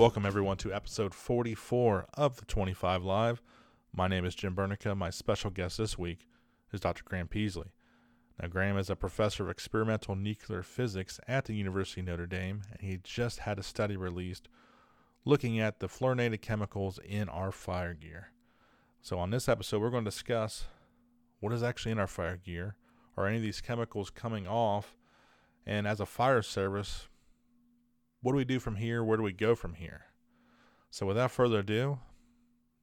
[0.00, 3.42] Welcome, everyone, to episode 44 of the 25 Live.
[3.94, 4.96] My name is Jim Burneka.
[4.96, 6.26] My special guest this week
[6.72, 7.02] is Dr.
[7.04, 7.72] Graham Peaslee.
[8.40, 12.62] Now, Graham is a professor of experimental nuclear physics at the University of Notre Dame,
[12.72, 14.48] and he just had a study released
[15.26, 18.30] looking at the fluorinated chemicals in our fire gear.
[19.02, 20.64] So, on this episode, we're going to discuss
[21.40, 22.74] what is actually in our fire gear.
[23.18, 24.96] Are any of these chemicals coming off?
[25.66, 27.09] And as a fire service,
[28.22, 29.02] what do we do from here?
[29.02, 30.06] Where do we go from here?
[30.90, 31.98] So, without further ado,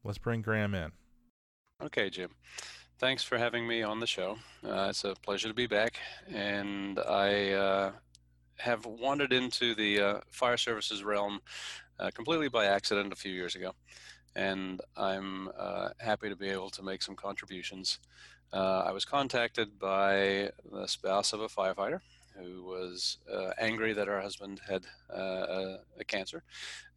[0.03, 0.91] let's bring Graham in.
[1.81, 2.31] Okay, Jim.
[2.99, 4.37] Thanks for having me on the show.
[4.65, 5.99] Uh, it's a pleasure to be back.
[6.33, 7.91] And I uh,
[8.57, 11.39] have wandered into the uh, fire services realm
[11.99, 13.73] uh, completely by accident a few years ago.
[14.35, 17.99] And I'm uh, happy to be able to make some contributions.
[18.51, 21.99] Uh, I was contacted by the spouse of a firefighter
[22.39, 26.43] who was uh, angry that her husband had uh, a, a, cancer,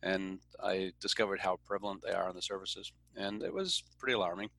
[0.03, 4.51] and I discovered how prevalent they are in the services, and it was pretty alarming.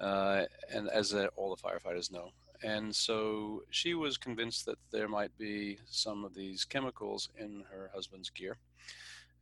[0.00, 2.30] Uh, and as all the firefighters know,
[2.62, 7.90] and so she was convinced that there might be some of these chemicals in her
[7.94, 8.56] husband's gear,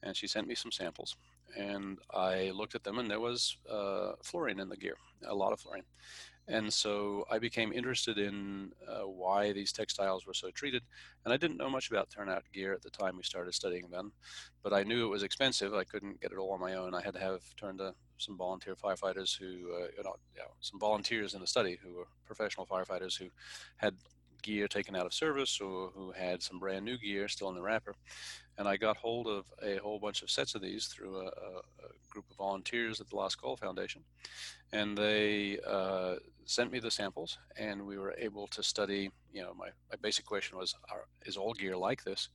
[0.03, 1.16] and she sent me some samples,
[1.56, 5.53] and I looked at them, and there was uh, fluorine in the gear, a lot
[5.53, 5.84] of fluorine.
[6.48, 10.83] And so I became interested in uh, why these textiles were so treated.
[11.25, 14.12] And I didn't know much about turnout gear at the time we started studying them,
[14.62, 15.73] but I knew it was expensive.
[15.73, 16.95] I couldn't get it all on my own.
[16.95, 20.17] I had to have turned to some volunteer firefighters who, uh, you know,
[20.61, 23.28] some volunteers in the study who were professional firefighters who
[23.77, 23.95] had
[24.42, 27.62] gear taken out of service or who had some brand new gear still in the
[27.62, 27.94] wrapper.
[28.58, 31.62] And I got hold of a whole bunch of sets of these through a, a,
[32.10, 34.03] group of volunteers at the Last Call Foundation.
[34.72, 39.10] And they uh, sent me the samples, and we were able to study.
[39.32, 42.28] You know, my, my basic question was are, Is all gear like this?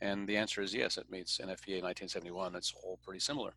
[0.00, 2.54] And the answer is yes, it meets NFPA 1971.
[2.54, 3.52] It's all pretty similar.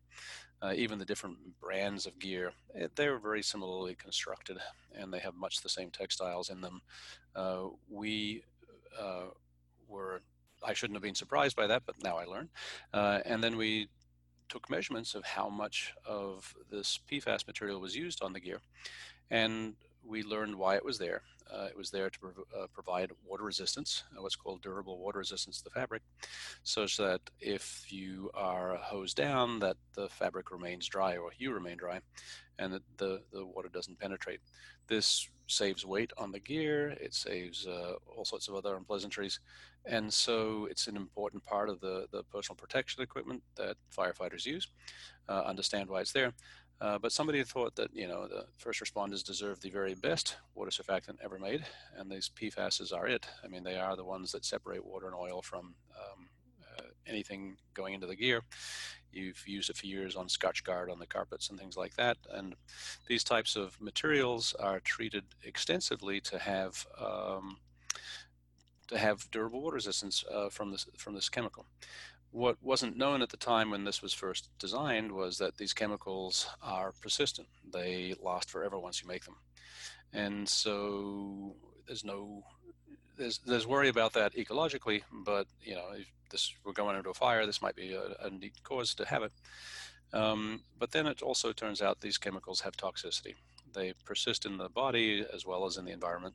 [0.60, 4.58] Uh, even the different brands of gear, it, eh, they're very similarly constructed
[4.94, 6.80] and they have much the same textiles in them.
[7.34, 8.42] Uh, we
[9.00, 9.26] uh,
[9.88, 10.22] were,
[10.64, 12.48] I shouldn't have been surprised by that, but now I learn.
[12.92, 13.88] Uh, and then we
[14.48, 18.60] took measurements of how much of this PFAS material was used on the gear.
[19.30, 19.74] And
[20.04, 21.22] we learned why it was there.
[21.50, 25.18] Uh, it was there to prov- uh, provide water resistance, uh, what's called durable water
[25.18, 26.02] resistance to the fabric,
[26.62, 31.76] such that if you are hosed down, that the fabric remains dry or you remain
[31.76, 32.00] dry,
[32.58, 34.40] and that the, the water doesn't penetrate.
[34.88, 36.90] This saves weight on the gear.
[36.90, 39.40] It saves uh, all sorts of other unpleasantries,
[39.84, 44.68] and so it's an important part of the the personal protection equipment that firefighters use.
[45.28, 46.32] Uh, understand why it's there.
[46.82, 50.70] Uh, but somebody thought that you know the first responders deserve the very best water
[50.70, 51.64] surfactant ever made,
[51.96, 53.24] and these PFASs are it.
[53.44, 56.28] I mean, they are the ones that separate water and oil from um,
[56.76, 58.42] uh, anything going into the gear.
[59.12, 62.56] You've used it for years on Scotchgard on the carpets and things like that, and
[63.06, 67.58] these types of materials are treated extensively to have um,
[68.88, 71.64] to have durable water resistance uh, from this from this chemical
[72.32, 76.48] what wasn't known at the time when this was first designed was that these chemicals
[76.62, 77.46] are persistent.
[77.70, 79.36] They last forever once you make them.
[80.12, 81.54] And so
[81.86, 82.42] there's no
[83.18, 87.14] there's there's worry about that ecologically, but you know, if this we're going into a
[87.14, 89.32] fire, this might be a, a neat cause to have it.
[90.14, 93.34] Um, but then it also turns out these chemicals have toxicity.
[93.74, 96.34] They persist in the body as well as in the environment,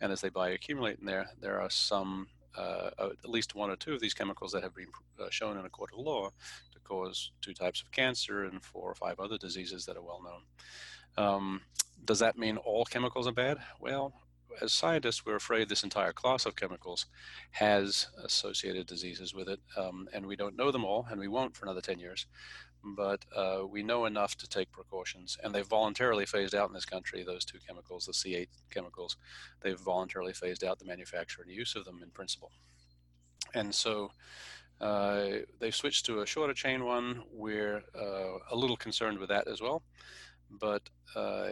[0.00, 3.94] and as they bioaccumulate in there, there are some uh, at least one or two
[3.94, 4.88] of these chemicals that have been
[5.20, 6.30] uh, shown in a court of law
[6.72, 10.22] to cause two types of cancer and four or five other diseases that are well
[10.22, 11.26] known.
[11.26, 11.60] Um,
[12.04, 13.58] does that mean all chemicals are bad?
[13.80, 14.12] Well,
[14.60, 17.06] as scientists, we're afraid this entire class of chemicals
[17.52, 21.56] has associated diseases with it, um, and we don't know them all, and we won't
[21.56, 22.26] for another 10 years
[22.94, 25.36] but uh, we know enough to take precautions.
[25.42, 29.16] And they've voluntarily phased out in this country those two chemicals, the C8 chemicals.
[29.62, 32.52] They've voluntarily phased out the manufacture and use of them in principle.
[33.54, 34.10] And so
[34.80, 35.28] uh,
[35.58, 37.22] they've switched to a shorter chain one.
[37.32, 39.82] We're uh, a little concerned with that as well.
[40.50, 40.82] But
[41.14, 41.50] uh,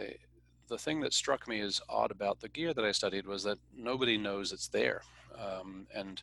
[0.67, 3.57] the thing that struck me as odd about the gear that I studied was that
[3.75, 5.01] nobody knows it's there.
[5.37, 6.21] Um, and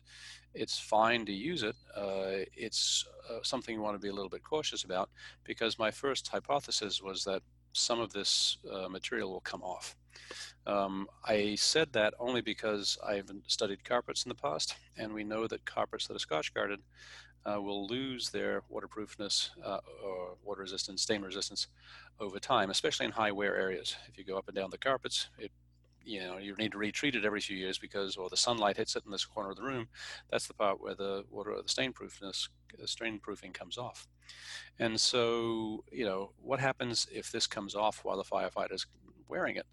[0.53, 1.75] it's fine to use it.
[1.95, 5.09] Uh, it's uh, something you want to be a little bit cautious about
[5.43, 7.41] because my first hypothesis was that
[7.73, 9.95] some of this uh, material will come off.
[10.65, 15.47] Um, I said that only because I've studied carpets in the past, and we know
[15.47, 16.79] that carpets that are scotch guarded
[17.45, 21.67] uh, will lose their waterproofness uh, or water resistance, stain resistance
[22.19, 23.95] over time, especially in high wear areas.
[24.07, 25.51] If you go up and down the carpets, it
[26.05, 28.95] you know you need to retreat it every few years because or the sunlight hits
[28.95, 29.87] it in this corner of the room
[30.29, 34.07] that's the part where the water the stain proofness the stain proofing comes off
[34.79, 38.85] and so you know what happens if this comes off while the firefighter's
[39.27, 39.65] wearing it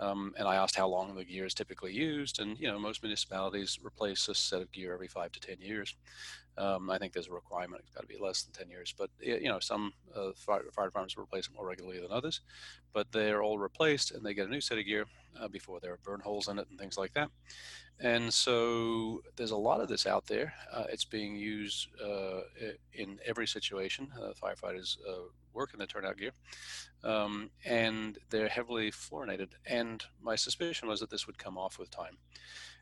[0.00, 3.02] um, and i asked how long the gear is typically used and you know most
[3.02, 5.96] municipalities replace a set of gear every five to ten years
[6.58, 8.94] um, I think there's a requirement; it's got to be less than 10 years.
[8.96, 12.40] But you know, some uh, fire, fire, departments replace it more regularly than others.
[12.92, 15.06] But they're all replaced, and they get a new set of gear
[15.40, 17.30] uh, before there are burn holes in it and things like that.
[18.00, 20.52] And so there's a lot of this out there.
[20.72, 22.40] Uh, it's being used uh,
[22.92, 24.08] in every situation.
[24.20, 26.32] Uh, firefighters uh, work in the turnout gear,
[27.04, 29.48] um, and they're heavily fluorinated.
[29.66, 32.18] And my suspicion was that this would come off with time.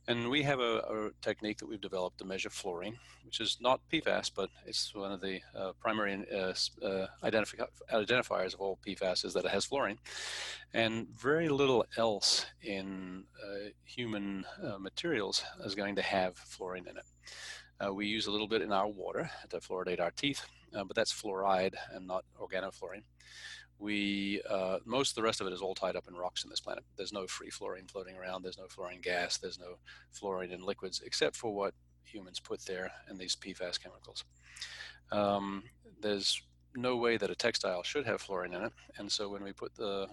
[0.09, 3.81] And we have a, a, technique that we've developed to measure fluorine, which is not
[3.93, 9.25] PFAS, but it's one of the uh, primary uh, uh, identifi- identifiers of all PFAS
[9.25, 9.99] is that it has fluorine.
[10.73, 16.97] And very little else in uh, human uh, materials is going to have fluorine in
[16.97, 17.05] it.
[17.81, 21.13] Uh, we use a little bit in our water to fluoridate our teeth, but that's
[21.13, 23.03] fluoride and not organofluorine
[23.81, 26.51] we uh, most of the rest of it is all tied up in rocks in
[26.51, 26.85] this planet.
[26.97, 28.43] There's no free fluorine floating around.
[28.43, 29.39] There's no fluorine gas.
[29.39, 29.79] There's no
[30.13, 31.75] fluorine in liquids except for what
[32.05, 34.25] humans put there in these PFAS chemicals.
[35.11, 35.65] Um,
[36.01, 36.43] there's
[36.77, 39.75] no way that a textile should have fluorine in it, and so when we put
[39.75, 40.07] the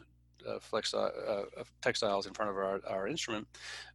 [0.47, 1.43] uh, uh, uh,
[1.81, 3.47] textiles in front of our, our instrument,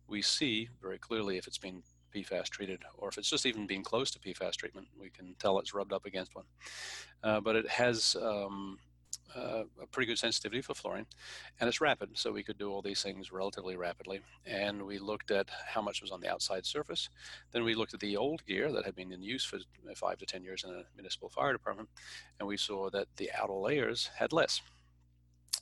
[0.06, 1.82] we see very clearly if it's been
[2.14, 5.59] PFAS treated, or if it's just even being close to PFAS treatment, we can tell
[5.59, 6.44] it's rubbed up against one.
[7.23, 8.79] Uh, but it has um,
[9.35, 11.06] uh, a pretty good sensitivity for fluorine,
[11.61, 14.20] and it's rapid, so we could do all these things relatively rapidly.
[14.47, 17.09] And we looked at how much was on the outside surface.
[17.53, 19.59] Then we looked at the old gear that had been in use for
[19.97, 21.88] five to ten years in a municipal fire department,
[22.38, 24.61] and we saw that the outer layers had less.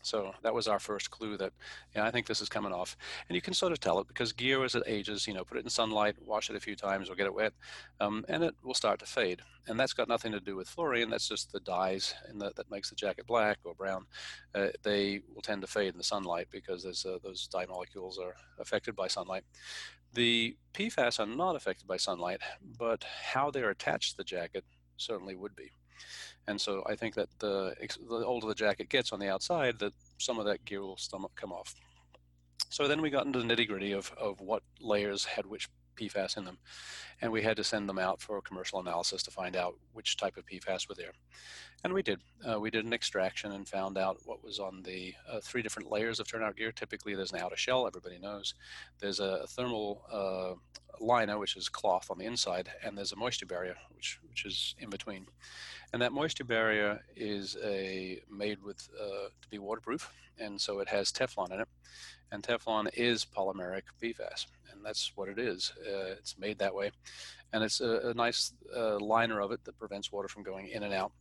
[0.02, 1.52] So that was our first clue that,
[1.94, 2.96] yeah, I think this is coming off.
[3.28, 5.58] And you can sort of tell it because gear as it ages, you know, put
[5.58, 7.52] it in sunlight, wash it a few times or get it wet,
[8.00, 9.42] um, and it will start to fade.
[9.68, 11.10] And that's got nothing to do with fluorine.
[11.10, 14.06] That's just the dyes the, that makes the jacket black or brown.
[14.54, 18.34] Uh, they will tend to fade in the sunlight because uh, those dye molecules are
[18.58, 19.44] affected by sunlight.
[20.12, 22.40] The PFAS are not affected by sunlight,
[22.78, 24.64] but how they're attached to the jacket
[24.96, 25.70] certainly would be.
[26.46, 27.74] And so I think that the,
[28.08, 30.98] the older the jacket gets on the outside, that some of that gear will
[31.36, 31.74] come off.
[32.70, 35.68] So then we got into the nitty gritty of, of what layers had which
[36.00, 36.58] PFAS in them.
[37.20, 40.36] And we had to send them out for commercial analysis to find out which type
[40.36, 41.12] of PFAS were there.
[41.84, 42.20] And we did.
[42.48, 45.90] Uh, we did an extraction and found out what was on the uh, three different
[45.90, 46.72] layers of turnout gear.
[46.72, 48.54] Typically, there's an outer shell, everybody knows.
[48.98, 50.54] There's a thermal uh,
[51.00, 54.74] liner, which is cloth on the inside, and there's a moisture barrier, which, which is
[54.78, 55.26] in between.
[55.92, 60.88] And that moisture barrier is a made with uh, to be waterproof, and so it
[60.88, 61.68] has Teflon in it.
[62.30, 65.72] And Teflon is polymeric PFAS, and that's what it is.
[65.84, 66.92] Uh, it's made that way,
[67.52, 70.84] and it's a, a nice uh, liner of it that prevents water from going in
[70.84, 71.12] and out.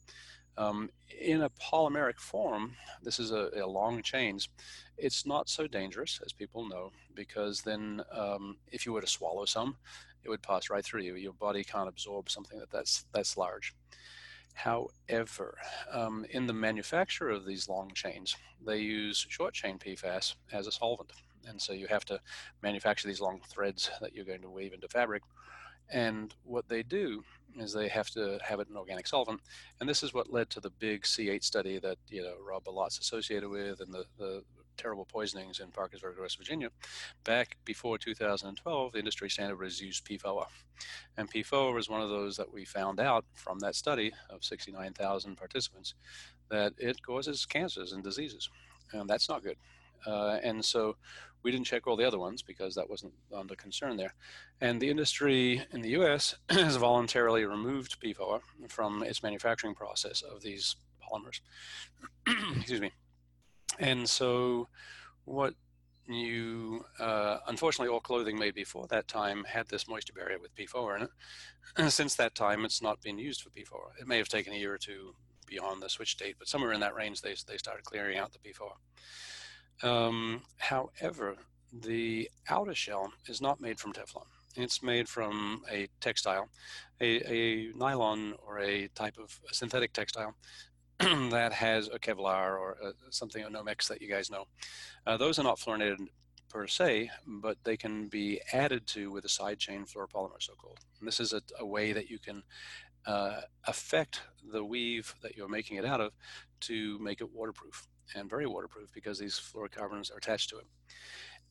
[0.58, 0.90] Um,
[1.20, 4.50] in a polymeric form, this is a, a, long chains.
[4.98, 9.46] It's not so dangerous as people know because then, um, if you were to swallow
[9.46, 9.78] some,
[10.24, 11.16] it would pass right through you.
[11.16, 13.74] Your body can't absorb something that that's that's large.
[14.64, 15.58] However,
[15.90, 18.36] um, in the manufacture of these long chains,
[18.66, 21.14] they use short chain PFAS as a solvent.
[21.48, 22.20] And so you have to
[22.62, 25.24] manufacture these long threads that you're going to weave into fabric.
[25.90, 27.24] And what they do
[27.58, 29.40] is they have to have it in organic solvent.
[29.80, 33.00] And this is what led to the big C8 study that, you know, Rob Bilott's
[33.00, 34.44] associated with and the, the
[34.80, 36.70] terrible poisonings in Parkersburg, West Virginia.
[37.24, 40.46] Back before 2012, the industry standard was used PFOA.
[41.18, 45.36] And PFOA was one of those that we found out from that study of 69,000
[45.36, 45.94] participants
[46.50, 48.50] that it causes cancers and diseases.
[48.94, 49.58] And that's not good.
[50.08, 50.96] Uh, and so
[51.44, 54.14] we didn't check all the other ones because that wasn't under concern there.
[54.62, 60.42] And the industry in the US has voluntarily removed PFOA from its manufacturing process of
[60.42, 61.42] these polymers.
[62.58, 62.92] Excuse me.
[63.80, 64.68] And so,
[65.26, 65.54] what
[66.08, 70.98] you uh, unfortunately all clothing made before that time had this moisture barrier with PFOA
[70.98, 71.10] in it.
[71.78, 74.02] And since that time, it's not been used for PFOA.
[74.02, 75.14] It may have taken a year or two
[75.48, 78.40] beyond the switch date, but somewhere in that range, they they started clearing out the
[78.40, 79.88] PFOA.
[79.88, 81.36] Um, however,
[81.72, 84.26] the outer shell is not made from Teflon.
[84.56, 86.50] It's made from a textile,
[87.00, 90.36] a, a nylon or a type of synthetic textile
[91.32, 94.46] that has a Kevlar or a, uh, something, a Nomex that you guys know.
[95.08, 96.08] Uh, those are not fluorinated
[96.50, 100.80] per se, but they can be added to with a side chain fluoropolymer, so called.
[101.00, 102.44] And this is a, a way that you can
[103.06, 106.12] uh, affect the weave that you're making it out of
[106.62, 110.68] to make it waterproof and very waterproof because these fluorocarbons are attached to it.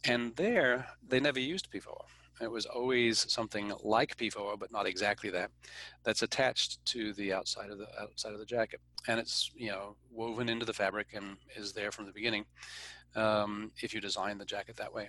[0.05, 2.05] And there, they never used PFOA.
[2.41, 5.51] It was always something like PFOA, but not exactly that.
[6.05, 9.97] That's attached to the outside of the outside of the jacket, and it's you know
[10.11, 12.45] woven into the fabric and is there from the beginning.
[13.17, 15.09] Um, if you design the jacket that way,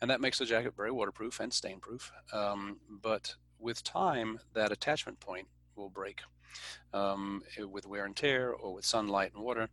[0.00, 2.10] and that makes the jacket very waterproof and stain proof.
[2.32, 6.20] Um, but with time, that attachment point will break
[6.92, 9.68] um, with wear and tear or with sunlight and water.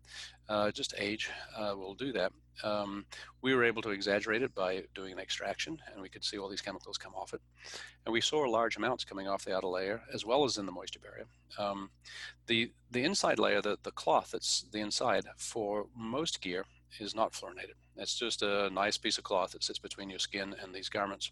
[0.48, 2.31] Uh, just age uh, will do that.
[2.63, 3.05] Um,
[3.41, 6.50] we were able to exaggerate it by doing an extraction, and we could see all
[6.50, 7.41] these chemicals come off it.
[8.05, 10.71] And we saw large amounts coming off the outer layer as well as in the
[10.71, 11.27] moisture barrier.
[11.57, 11.89] Um,
[12.48, 16.65] the, the inside layer, the, the cloth that's the inside, for most gear
[17.00, 17.75] is not fluorinated.
[17.95, 21.31] It's just a nice piece of cloth that sits between your skin and these garments.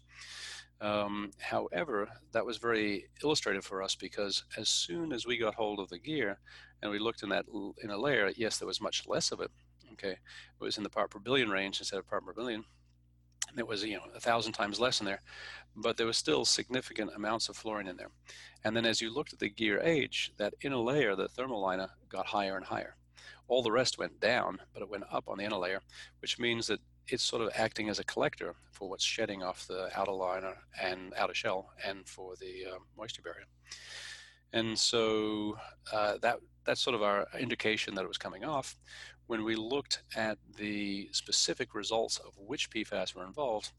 [0.80, 5.80] Um, however, that was very illustrative for us because as soon as we got hold
[5.80, 6.38] of the gear
[6.82, 7.46] and we looked in that
[7.82, 9.50] in a layer, yes, there was much less of it.
[9.94, 10.18] Okay, it
[10.60, 12.64] was in the part per billion range instead of part per billion.
[13.56, 15.22] It was you know a thousand times less in there,
[15.74, 18.10] but there was still significant amounts of fluorine in there.
[18.64, 21.88] And then as you looked at the gear age, that inner layer, the thermal liner,
[22.08, 22.96] got higher and higher.
[23.48, 25.80] All the rest went down, but it went up on the inner layer,
[26.20, 29.88] which means that it's sort of acting as a collector for what's shedding off the
[29.96, 33.46] outer liner and outer shell and for the uh, moisture barrier.
[34.52, 35.58] And so
[35.92, 38.76] uh, that that's sort of our indication that it was coming off.
[39.26, 43.72] When we looked at the specific results of which PFAS were involved,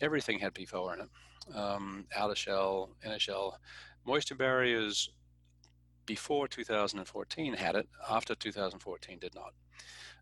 [0.00, 1.56] everything had PFOA in it.
[1.56, 3.58] Um, outer shell, inner shell,
[4.04, 5.10] moisture barriers
[6.06, 9.52] before 2014 had it, after 2014 did not.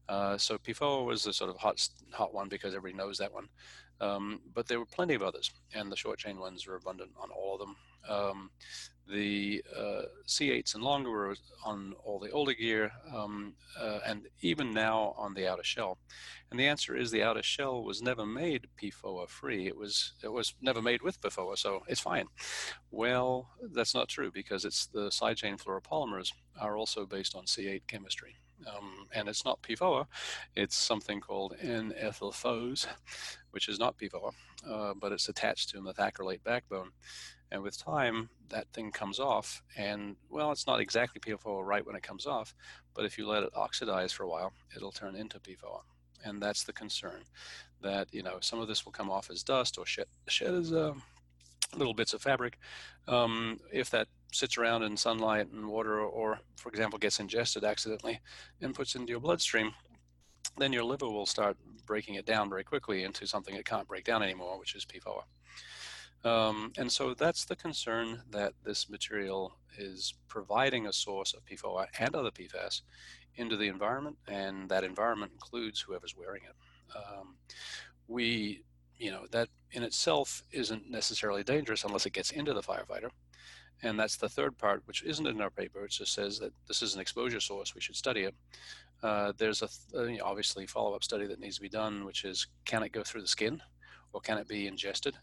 [0.09, 3.49] Uh, so PFOA was the sort of hot hot one because everybody knows that one.
[4.01, 7.31] Um, but there were plenty of others, and the short chain ones were abundant on
[7.31, 7.77] all of them.
[8.09, 8.51] Um,
[9.07, 14.71] the uh, C8s and longer were on all the older gear, um, uh, and even
[14.71, 15.99] now on the outer shell.
[16.51, 19.67] And the answer is the outer shell was never made PFOA free.
[19.67, 22.27] It was it was never made with PFOA, so it's fine.
[22.91, 27.83] Well, that's not true because it's the side chain fluoropolymers are also based on C8
[27.87, 28.37] chemistry.
[28.67, 30.07] Um, and it's not PFOA,
[30.55, 32.87] it's something called N-ethyl FOS,
[33.53, 34.33] which is not PFOA,
[34.69, 36.91] uh, but it's attached to a methacrylate backbone.
[37.53, 41.97] And with time, that thing comes off, and well, it's not exactly PFOA right when
[41.97, 42.55] it comes off,
[42.95, 45.81] but if you let it oxidize for a while, it'll turn into PFOA.
[46.25, 47.23] And that's the concern
[47.83, 50.73] that, you know, some of this will come off as dust or shed, shed as
[50.73, 50.93] uh,
[51.77, 52.59] little bits of fabric.
[53.09, 58.21] Um, if that sits around in sunlight and water, or, for example, gets ingested accidentally
[58.61, 59.73] and puts into your bloodstream,
[60.59, 64.05] then your liver will start breaking it down very quickly into something it can't break
[64.05, 65.23] down anymore, which is PFOA.
[66.23, 71.87] Um, and so that's the concern that this material is providing a source of PFOA
[71.99, 72.83] and other PFAS
[73.37, 76.55] into the environment, and that environment includes whoever's wearing it.
[76.95, 77.37] Um,
[78.07, 78.65] we,
[79.01, 83.09] you know, that in itself isn't necessarily dangerous unless it gets into the firefighter.
[83.83, 85.87] And that's the third part, which isn't in our paper.
[85.87, 87.75] It just says that this is an exposure source.
[87.75, 88.35] We should study it.
[89.03, 92.47] Uh, there's a th- uh, obviously follow-up study that needs to be done, which is
[92.67, 93.63] can it go through the skin,
[94.13, 95.17] or can it be ingested?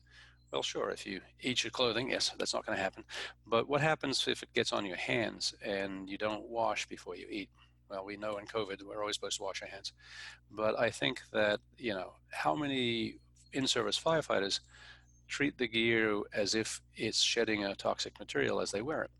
[0.51, 0.89] Well, sure.
[0.89, 3.03] If you eat your clothing, yes, that's not going to happen.
[3.45, 7.27] But what happens if it gets on your hands and you don't wash before you
[7.29, 7.49] eat?
[7.91, 9.93] Well, we know in COVID we're always supposed to wash our hands.
[10.49, 13.19] But I think that you know how many
[13.53, 14.59] in-service firefighters
[15.27, 19.11] treat the gear as if it's shedding a toxic material as they wear it.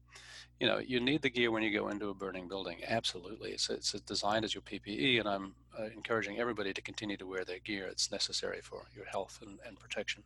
[0.60, 2.80] You know, you need the gear when you go into a burning building.
[2.88, 7.28] Absolutely, it's it's designed as your PPE, and I'm uh, encouraging everybody to continue to
[7.28, 7.86] wear their gear.
[7.86, 10.24] It's necessary for your health and, and protection.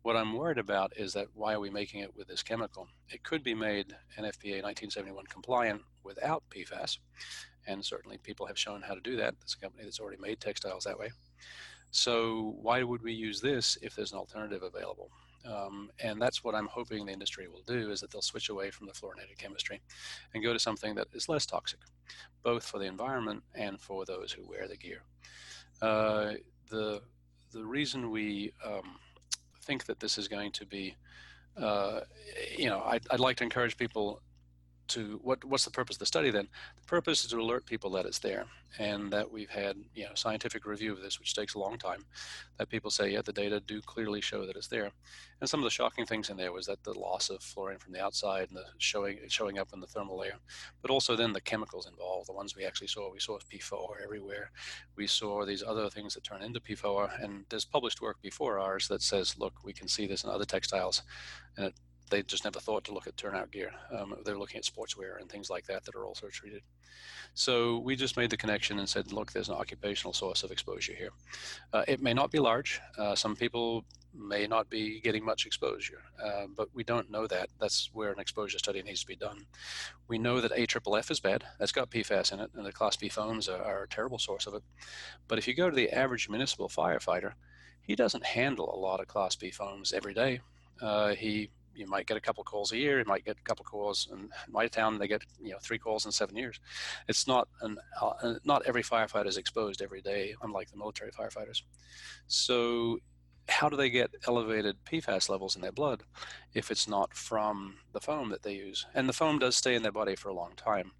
[0.00, 2.88] What I'm worried about is that why are we making it with this chemical?
[3.10, 6.98] It could be made NFPA 1971 compliant without PFAS,
[7.66, 9.34] and certainly people have shown how to do that.
[9.38, 11.10] There's a company that's already made textiles that way.
[11.92, 15.10] So why would we use this if there's an alternative available?
[15.44, 18.70] Um, and that's what I'm hoping the industry will do is that they'll switch away
[18.70, 19.80] from the fluorinated chemistry
[20.32, 21.80] and go to something that is less toxic,
[22.42, 25.02] both for the environment and for those who wear the gear.
[25.80, 26.34] Uh,
[26.70, 27.02] the
[27.52, 28.96] the reason we um,
[29.60, 30.96] think that this is going to be,
[31.58, 32.00] uh,
[32.56, 34.22] you know, I'd, I'd like to encourage people
[34.92, 36.48] to what what's the purpose of the study then?
[36.80, 38.44] The purpose is to alert people that it's there
[38.78, 42.04] and that we've had you know scientific review of this which takes a long time
[42.58, 44.90] that people say yeah the data do clearly show that it's there.
[45.40, 47.92] And some of the shocking things in there was that the loss of fluorine from
[47.92, 50.38] the outside and the showing showing up in the thermal layer
[50.80, 54.50] but also then the chemicals involved the ones we actually saw we saw PFOA everywhere.
[54.96, 58.88] We saw these other things that turn into PFOA and there's published work before ours
[58.88, 61.02] that says look we can see this in other textiles
[61.56, 61.74] and it
[62.12, 63.72] they just never thought to look at turnout gear.
[63.90, 66.62] Um, they're looking at sportswear and things like that that are also treated.
[67.34, 70.92] So we just made the connection and said, look, there's an occupational source of exposure
[70.92, 71.10] here.
[71.72, 72.80] Uh, it may not be large.
[72.98, 77.48] Uh, some people may not be getting much exposure, uh, but we don't know that.
[77.58, 79.46] That's where an exposure study needs to be done.
[80.06, 81.44] We know that AFFF is bad.
[81.58, 84.46] That's got PFAS in it, and the Class B foams are, are a terrible source
[84.46, 84.62] of it.
[85.28, 87.32] But if you go to the average municipal firefighter,
[87.80, 90.40] he doesn't handle a lot of Class B foams every day.
[90.82, 92.98] Uh, he you might get a couple calls a year.
[92.98, 94.98] You might get a couple calls in my town.
[94.98, 96.60] They get you know three calls in seven years.
[97.08, 101.62] It's not an uh, not every firefighter is exposed every day, unlike the military firefighters.
[102.26, 102.98] So
[103.48, 106.04] how do they get elevated PFAS levels in their blood
[106.54, 108.86] if it's not from the foam that they use?
[108.94, 110.92] And the foam does stay in their body for a long time.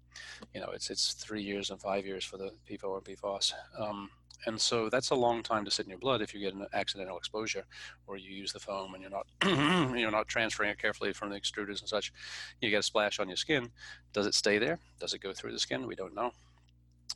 [0.53, 3.53] You know, it's it's three years and five years for the PFOA and PFOS.
[3.79, 4.09] Um,
[4.45, 6.65] and so that's a long time to sit in your blood if you get an
[6.73, 7.65] accidental exposure
[8.07, 9.27] or you use the foam and you're not
[9.97, 12.11] you're not transferring it carefully from the extruders and such.
[12.61, 13.69] You get a splash on your skin.
[14.11, 14.79] Does it stay there?
[14.99, 15.87] Does it go through the skin?
[15.87, 16.31] We don't know.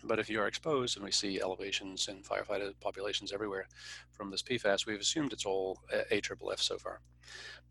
[0.03, 3.67] But if you are exposed and we see elevations in firefighter populations everywhere
[4.11, 5.79] from this PFAS, we've assumed it's all
[6.11, 6.99] AFFF so far.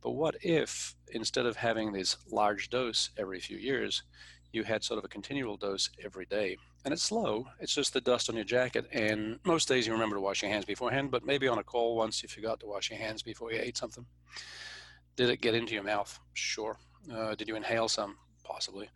[0.02, 4.02] But what if instead of having this large dose every few years,
[4.52, 6.56] you had sort of a continual dose every day.
[6.86, 7.48] And it's slow.
[7.58, 8.86] It's just the dust on your jacket.
[8.92, 11.96] And most days you remember to wash your hands beforehand, but maybe on a call
[11.96, 14.06] once you forgot to wash your hands before you ate something.
[15.16, 16.16] Did it get into your mouth?
[16.34, 16.78] Sure.
[17.12, 18.18] Uh, did you inhale some?
[18.44, 18.88] Possibly.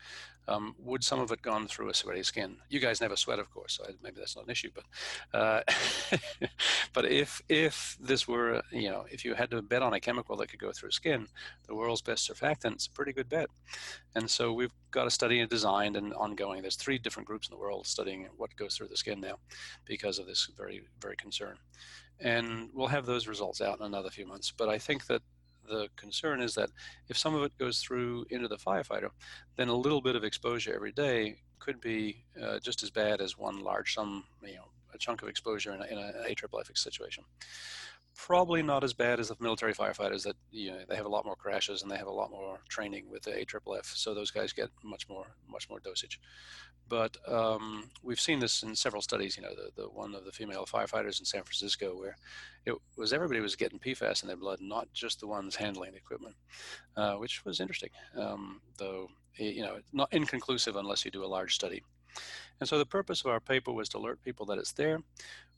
[0.49, 2.57] Um, would some of it gone through a sweaty skin?
[2.69, 4.71] You guys never sweat, of course, so maybe that's not an issue.
[4.75, 5.63] But uh,
[6.93, 10.37] but if if this were you know if you had to bet on a chemical
[10.37, 11.27] that could go through skin,
[11.67, 13.49] the world's best surfactant, it's a pretty good bet.
[14.15, 16.63] And so we've got a study designed and ongoing.
[16.63, 19.39] There's three different groups in the world studying what goes through the skin now,
[19.85, 21.57] because of this very very concern.
[22.19, 24.51] And we'll have those results out in another few months.
[24.51, 25.23] But I think that
[25.71, 26.71] the concern is that
[27.09, 29.11] if some of it goes through into the firefighter,
[29.57, 33.39] then a little bit of exposure every day could be uh, just as bad as
[33.39, 37.25] one large sum, you know, a chunk of exposure in, a, in AFFF situation
[38.17, 41.25] probably not as bad as the military firefighters that you know they have a lot
[41.25, 44.53] more crashes and they have a lot more training with the AFFF so those guys
[44.53, 46.21] get much more much more dosage.
[46.89, 50.33] But um, we've seen this in several studies you know the, the one of the
[50.33, 52.17] female firefighters in San Francisco where
[52.67, 55.99] it was everybody was getting PFAS in their blood not just the ones handling the
[55.99, 56.37] equipment
[56.97, 57.91] uh, which was interesting.
[58.17, 61.83] Um, though you know not inconclusive unless you do a large study.
[62.59, 64.99] And so the purpose of our paper was to alert people that it's there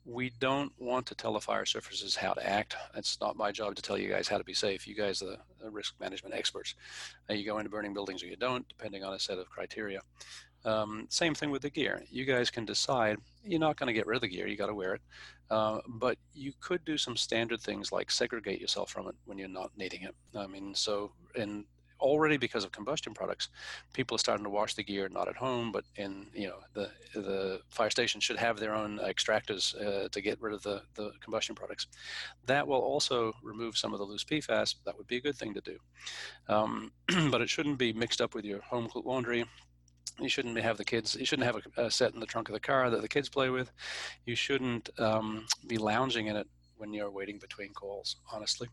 [0.04, 2.76] we don't want to tell the fire services how to act.
[2.94, 4.86] It's not my job to tell you guys how to be safe.
[4.86, 6.74] You guys are the risk management experts.
[7.30, 10.00] Uh, you go into burning buildings or you don't, depending on a set of criteria.
[10.64, 12.02] Um, same thing with the gear.
[12.10, 14.66] You guys can decide you're not going to get rid of the gear, you got
[14.66, 15.02] to wear it.
[15.50, 19.48] Uh, but you could do some standard things like segregate yourself from it when you're
[19.48, 20.14] not needing it.
[20.36, 21.64] I mean, so, and
[22.02, 23.48] already because of combustion products,
[23.92, 26.90] people are starting to wash the gear not at home, but in you know the
[27.14, 31.12] the fire station should have their own extractors uh, to get rid of the the
[31.20, 31.86] combustion products.
[32.46, 34.74] That will also remove some of the loose PFAS.
[34.84, 35.78] That would be a good thing to do,
[36.48, 36.92] um,
[37.30, 39.44] but it shouldn't be mixed up with your home laundry.
[40.20, 41.14] You shouldn't have the kids.
[41.14, 43.28] You shouldn't have a, a set in the trunk of the car that the kids
[43.30, 43.70] play with.
[44.26, 46.46] You shouldn't um, be lounging in it
[46.82, 48.16] when you're waiting between calls.
[48.32, 48.68] Honestly,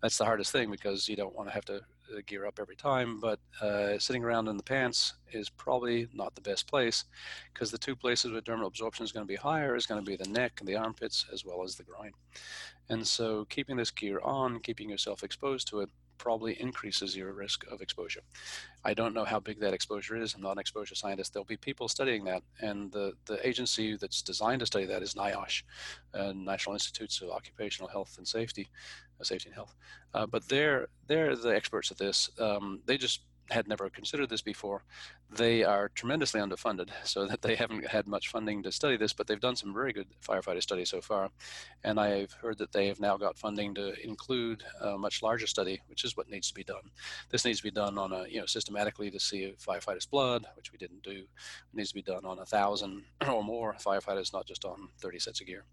[0.00, 1.80] that's the hardest thing because you don't want to have to
[2.26, 3.20] gear up every time.
[3.20, 7.04] But uh, sitting around in the pants is probably not the best place
[7.52, 10.10] because the two places where dermal absorption is going to be higher is going to
[10.10, 12.12] be the neck and the armpits as well as the groin.
[12.88, 17.64] And so keeping this gear on, keeping yourself exposed to it probably increases your risk
[17.70, 18.20] of exposure.
[18.84, 20.34] I don't know how big that exposure is.
[20.34, 21.32] I'm not an exposure scientist.
[21.32, 25.14] There'll be people studying that, and the, the agency that's designed to study that is
[25.14, 25.62] NIOSH,
[26.14, 28.68] uh, National Institutes of Occupational Health and Safety,
[29.20, 29.74] uh, Safety and Health.
[30.14, 32.30] Uh, but they're they're the experts at this.
[32.38, 34.82] Um, they just had never considered this before.
[35.30, 39.26] They are tremendously underfunded, so that they haven't had much funding to study this, but
[39.26, 41.30] they've done some very good firefighter studies so far.
[41.84, 45.80] And I've heard that they have now got funding to include a much larger study,
[45.86, 46.90] which is what needs to be done.
[47.30, 50.72] This needs to be done on a, you know, systematically to see firefighter's blood, which
[50.72, 51.10] we didn't do.
[51.10, 55.18] It needs to be done on a thousand or more firefighters, not just on 30
[55.18, 55.64] sets of gear.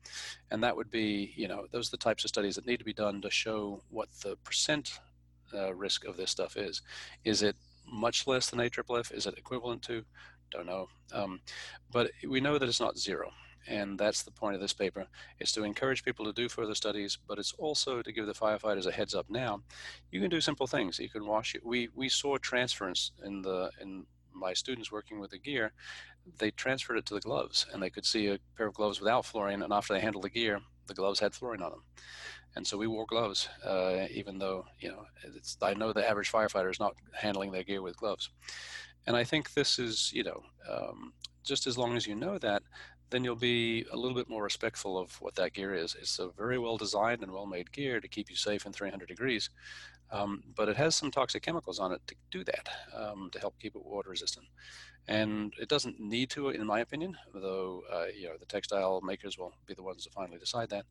[0.51, 2.85] And that would be, you know, those are the types of studies that need to
[2.85, 4.99] be done to show what the percent
[5.53, 6.81] uh, risk of this stuff is.
[7.23, 7.55] Is it
[7.88, 9.12] much less than AFFF?
[9.12, 10.03] Is it equivalent to?
[10.51, 10.88] Don't know.
[11.13, 11.41] Um,
[11.91, 13.31] but we know that it's not zero.
[13.67, 15.08] And that's the point of this paper.
[15.39, 18.86] It's to encourage people to do further studies, but it's also to give the firefighters
[18.86, 19.62] a heads up now.
[20.12, 20.99] You can do simple things.
[20.99, 21.65] You can wash it.
[21.65, 24.05] We, we saw transference in the in
[24.36, 25.71] my students working with the gear.
[26.38, 29.25] They transferred it to the gloves, and they could see a pair of gloves without
[29.25, 29.63] fluorine.
[29.63, 31.84] And after they handled the gear, the gloves had fluorine on them.
[32.56, 35.06] And so we wore gloves, uh, even though, you know,
[35.62, 38.30] I know the average firefighter is not handling their gear with gloves.
[39.08, 42.63] And I think this is, you know, um, just as long as you know that,
[43.10, 45.95] then you'll be a little bit more respectful of what that gear is.
[46.00, 49.08] It's a very well designed and well made gear to keep you safe in 300
[49.08, 49.50] degrees,
[50.12, 53.60] um, but it has some toxic chemicals on it to do that, um, to help
[53.60, 54.48] keep it water resistant.
[55.08, 59.38] And it doesn't need to, in my opinion, though uh, you know the textile makers
[59.38, 60.86] will be the ones to finally decide that.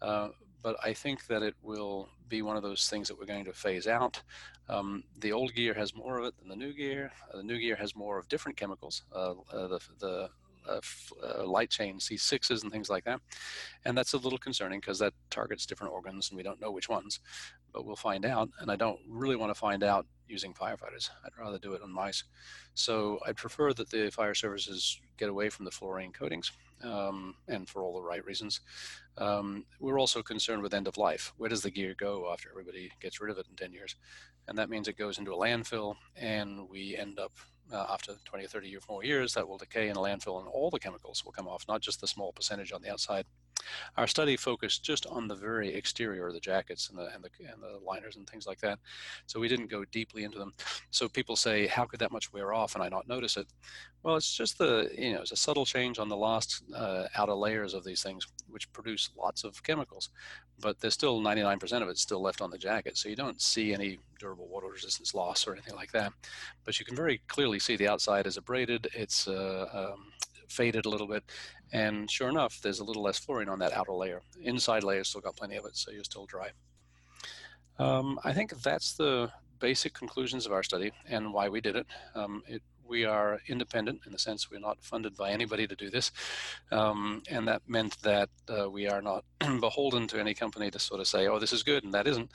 [0.00, 0.28] Uh,
[0.62, 3.52] but I think that it will be one of those things that we're going to
[3.52, 4.22] phase out.
[4.68, 7.12] Um, the old gear has more of it than the new gear.
[7.32, 9.02] Uh, the new gear has more of different chemicals.
[9.14, 10.30] Uh, uh, the, the
[10.68, 13.20] uh, light chain C6s and things like that.
[13.84, 16.88] And that's a little concerning because that targets different organs and we don't know which
[16.88, 17.20] ones,
[17.72, 18.48] but we'll find out.
[18.58, 21.10] And I don't really want to find out using firefighters.
[21.24, 22.24] I'd rather do it on mice.
[22.74, 27.68] So I'd prefer that the fire services get away from the fluorine coatings um, and
[27.68, 28.60] for all the right reasons.
[29.18, 31.32] Um, we're also concerned with end of life.
[31.36, 33.96] Where does the gear go after everybody gets rid of it in 10 years?
[34.48, 37.32] And that means it goes into a landfill and we end up
[37.72, 40.48] uh, after 20 or 30 or more years, that will decay in a landfill and
[40.48, 43.24] all the chemicals will come off, not just the small percentage on the outside.
[43.96, 47.30] Our study focused just on the very exterior of the jackets and the, and the,
[47.52, 48.78] and the liners and things like that.
[49.26, 50.52] So we didn't go deeply into them.
[50.90, 53.46] So people say, how could that much wear off and I not notice it?
[54.02, 57.34] Well, it's just the, you know, it's a subtle change on the last uh, outer
[57.34, 60.10] layers of these things, which produce lots of chemicals,
[60.60, 62.96] but there's still 99% of it still left on the jacket.
[62.96, 66.12] So you don't see any durable water resistance loss or anything like that.
[66.64, 68.88] But you can very clearly see the outside is abraded.
[68.94, 70.12] It's uh, um,
[70.48, 71.24] faded a little bit.
[71.72, 74.22] And sure enough, there's a little less fluorine on that outer layer.
[74.42, 76.50] Inside layer still got plenty of it, so you're still dry.
[77.78, 81.86] Um, I think that's the basic conclusions of our study and why we did it.
[82.14, 85.90] Um, it we are independent in the sense we're not funded by anybody to do
[85.90, 86.12] this.
[86.70, 89.24] Um, and that meant that uh, we are not
[89.60, 92.30] beholden to any company to sort of say, oh, this is good and that isn't.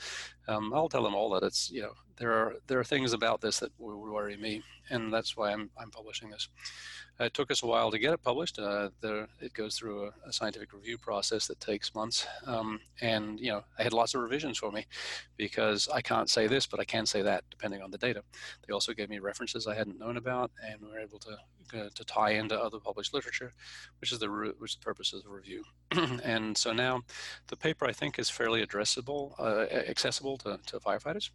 [0.47, 3.41] Um, I'll tell them all that it's, you know, there are, there are things about
[3.41, 4.62] this that will worry me.
[4.91, 6.49] And that's why I'm, I'm publishing this.
[7.19, 8.60] It took us a while to get it published.
[8.60, 12.27] Uh, there, it goes through a, a, scientific review process that takes months.
[12.45, 14.86] Um, and, you know, I had lots of revisions for me
[15.36, 18.21] because I can't say this, but I can say that depending on the data.
[18.67, 21.31] They also gave me references I hadn't known about and we were able to,
[21.79, 23.53] uh, to tie into other published literature,
[23.99, 24.29] which is the,
[24.60, 25.63] which is the purpose of the review.
[26.23, 27.01] and so now
[27.47, 31.31] the paper I think is fairly addressable, uh, accessible to, to firefighters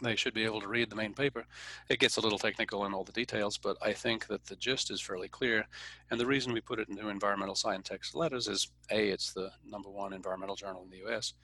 [0.00, 1.44] they should be able to read the main paper.
[1.88, 4.90] It gets a little technical in all the details, but I think that the gist
[4.90, 5.66] is fairly clear.
[6.10, 9.50] And the reason we put it into Environmental Science Tech Letters is A, it's the
[9.66, 11.34] number one environmental journal in the US,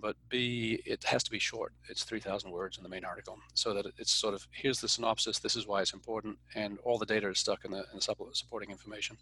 [0.00, 1.72] but B, it has to be short.
[1.88, 5.38] It's 3,000 words in the main article, so that it's sort of here's the synopsis,
[5.38, 8.30] this is why it's important, and all the data is stuck in the, in the
[8.32, 9.16] supporting information.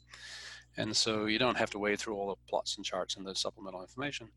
[0.77, 3.35] And so you don't have to wade through all the plots and charts and the
[3.35, 4.29] supplemental information.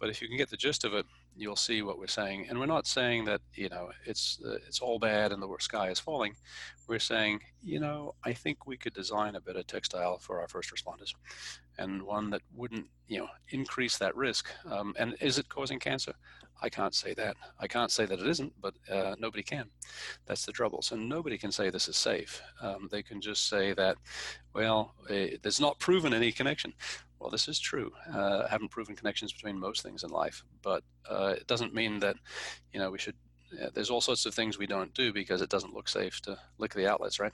[0.00, 2.46] But if you can get the gist of it, you'll see what we're saying.
[2.48, 5.90] And we're not saying that, you know, it's, uh, it's all bad and the sky
[5.90, 6.34] is falling.
[6.88, 10.74] We're saying, you know, I think we could design a better textile for our first
[10.74, 11.14] responders
[11.78, 14.50] and one that wouldn't, you know, increase that risk.
[14.70, 16.14] Um, and is it causing cancer?
[16.62, 17.36] I can't say that.
[17.60, 19.66] I can't say that it isn't, but uh, nobody can.
[20.24, 20.80] That's the trouble.
[20.80, 22.40] So nobody can say this is safe.
[22.62, 23.96] Um, they can just say that,
[24.54, 26.72] well, uh, there's not proven any connection.
[27.18, 27.92] Well, this is true.
[28.12, 31.98] Uh, I haven't proven connections between most things in life, but uh, it doesn't mean
[32.00, 32.16] that,
[32.72, 33.16] you know, we should
[33.74, 36.74] there's all sorts of things we don't do because it doesn't look safe to lick
[36.74, 37.32] the outlets, right?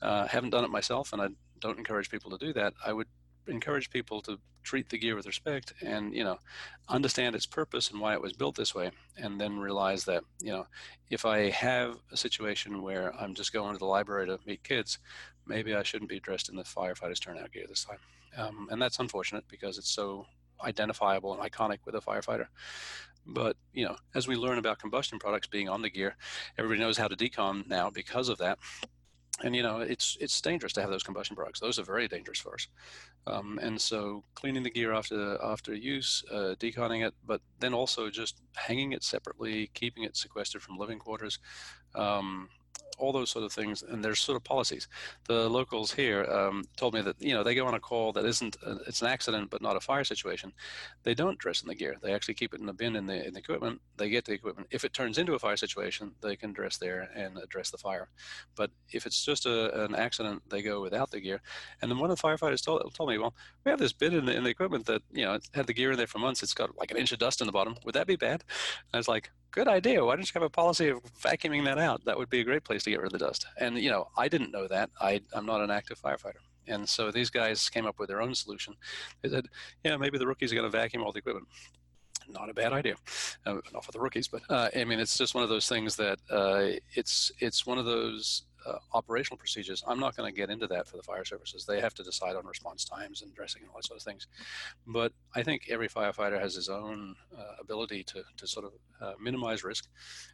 [0.00, 1.28] Uh, haven't done it myself, and I
[1.60, 2.74] don't encourage people to do that.
[2.84, 3.08] I would
[3.48, 6.38] encourage people to treat the gear with respect and you know
[6.88, 10.52] understand its purpose and why it was built this way and then realize that you
[10.52, 10.66] know
[11.08, 14.98] if i have a situation where i'm just going to the library to meet kids
[15.46, 17.98] maybe i shouldn't be dressed in the firefighters turnout gear this time.
[18.36, 20.26] Um, and that's unfortunate because it's so
[20.62, 22.46] identifiable and iconic with a firefighter.
[23.26, 26.16] But you know as we learn about combustion products being on the gear
[26.56, 28.58] everybody knows how to decom now because of that
[29.44, 31.60] and you know it's it's dangerous to have those combustion products.
[31.60, 32.68] Those are very dangerous for us.
[33.26, 38.08] Um, and so cleaning the gear after after use uh, deconning it but then also
[38.08, 41.38] just hanging it separately keeping it sequestered from living quarters
[41.94, 42.48] um,
[42.98, 43.82] all those sort of things.
[43.82, 44.88] And there's sort of policies.
[45.26, 48.24] The locals here um, told me that you know they go on a call that
[48.24, 50.52] isn't a, it's an accident but not a fire situation.
[51.02, 51.96] They don't dress in the gear.
[52.02, 53.80] They actually keep it in a bin in the in the equipment.
[53.96, 54.68] They get the equipment.
[54.70, 58.08] If it turns into a fire situation, they can dress there and address the fire.
[58.56, 61.40] But if it's just a, an accident, they go without the gear.
[61.80, 63.34] And then one of the firefighters told, told me, well,
[63.64, 65.92] we have this bin in the, in the equipment that you know had the gear
[65.92, 66.42] in there for months.
[66.42, 67.76] It's got like an inch of dust in the bottom.
[67.84, 68.42] Would that be bad?
[68.42, 70.04] And I was like, good idea.
[70.04, 72.04] Why don't you have a policy of vacuuming that out?
[72.04, 73.46] That would be a great place to get rid of the dust.
[73.58, 74.90] And you know, I didn't know that.
[75.00, 76.42] I I'm not an active firefighter.
[76.66, 78.74] And so these guys came up with their own solution.
[79.22, 79.46] They said,
[79.84, 81.48] yeah, maybe the rookies are going to vacuum all the equipment
[82.30, 82.94] not a bad idea.
[83.46, 85.96] Uh, not for the rookies, but uh, I mean, it's just one of those things
[85.96, 89.82] that uh, it's it's one of those uh, operational procedures.
[89.86, 91.64] I'm not going to get into that for the fire services.
[91.64, 94.26] They have to decide on response times and dressing and all those sort of things.
[94.86, 99.12] But I think every firefighter has his own uh, ability to, to sort of uh,
[99.20, 99.88] minimize risk,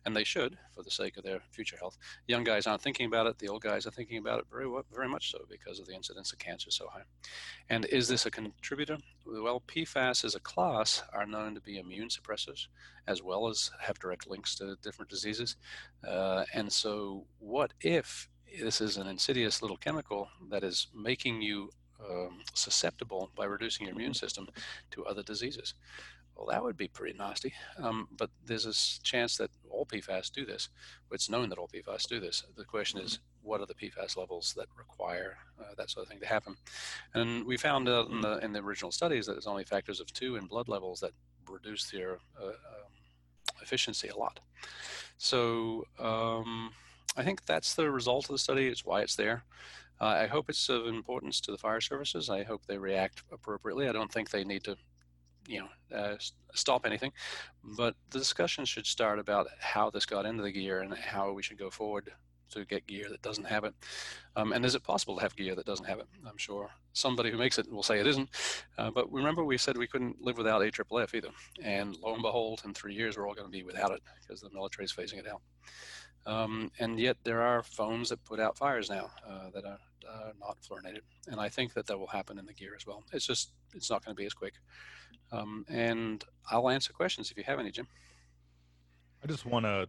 [0.04, 1.96] and they should for the sake of their future health.
[2.26, 3.38] Young guys aren't thinking about it.
[3.38, 6.32] The old guys are thinking about it very very much so because of the incidence
[6.32, 7.02] of cancer so high.
[7.68, 8.98] And is this a contributor?
[9.26, 12.66] Well, PFAS as a class are known to be immune suppressors
[13.06, 15.56] as well as have direct links to different diseases.
[16.06, 18.28] Uh, and so, what if
[18.62, 21.70] this is an insidious little chemical that is making you
[22.08, 24.48] um, susceptible by reducing your immune system
[24.90, 25.74] to other diseases?
[26.36, 27.52] Well, that would be pretty nasty.
[27.78, 30.68] Um, but there's a chance that all PFAS do this.
[31.12, 32.42] It's known that all PFAS do this.
[32.56, 36.20] The question is, what are the PFAS levels that require uh, that sort of thing
[36.20, 36.56] to happen?
[37.14, 40.12] And we found uh, in, the, in the original studies that there's only factors of
[40.12, 41.12] two in blood levels that
[41.48, 42.92] reduce their uh, um,
[43.62, 44.40] efficiency a lot.
[45.18, 46.72] So um,
[47.16, 48.66] I think that's the result of the study.
[48.66, 49.44] It's why it's there.
[50.00, 52.28] Uh, I hope it's of importance to the fire services.
[52.28, 53.88] I hope they react appropriately.
[53.88, 54.76] I don't think they need to,
[55.46, 56.16] you know, uh,
[56.54, 57.12] stop anything,
[57.76, 61.42] but the discussion should start about how this got into the gear and how we
[61.42, 62.12] should go forward
[62.50, 63.74] to get gear that doesn't have it?
[64.36, 66.06] Um, and is it possible to have gear that doesn't have it?
[66.26, 68.28] I'm sure somebody who makes it will say it isn't.
[68.78, 71.30] Uh, but remember, we said we couldn't live without AFFF either.
[71.62, 74.40] And lo and behold, in three years, we're all going to be without it because
[74.40, 75.42] the military is phasing it out.
[76.26, 80.32] Um, and yet, there are foams that put out fires now uh, that are uh,
[80.40, 81.00] not fluorinated.
[81.28, 83.04] And I think that that will happen in the gear as well.
[83.12, 84.54] It's just, it's not going to be as quick.
[85.32, 87.88] Um, and I'll answer questions if you have any, Jim.
[89.22, 89.88] I just want to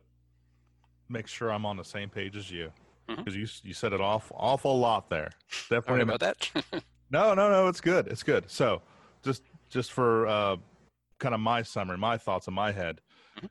[1.10, 2.72] make sure I'm on the same page as you
[3.08, 3.42] because mm-hmm.
[3.42, 5.30] you you said it awful awful lot there.
[5.70, 6.50] Definitely about that.
[7.12, 7.68] no, no, no.
[7.68, 8.08] It's good.
[8.08, 8.50] It's good.
[8.50, 8.82] So
[9.24, 10.56] just just for uh,
[11.20, 13.02] kind of my summary, my thoughts in my head,
[13.38, 13.48] mm-hmm.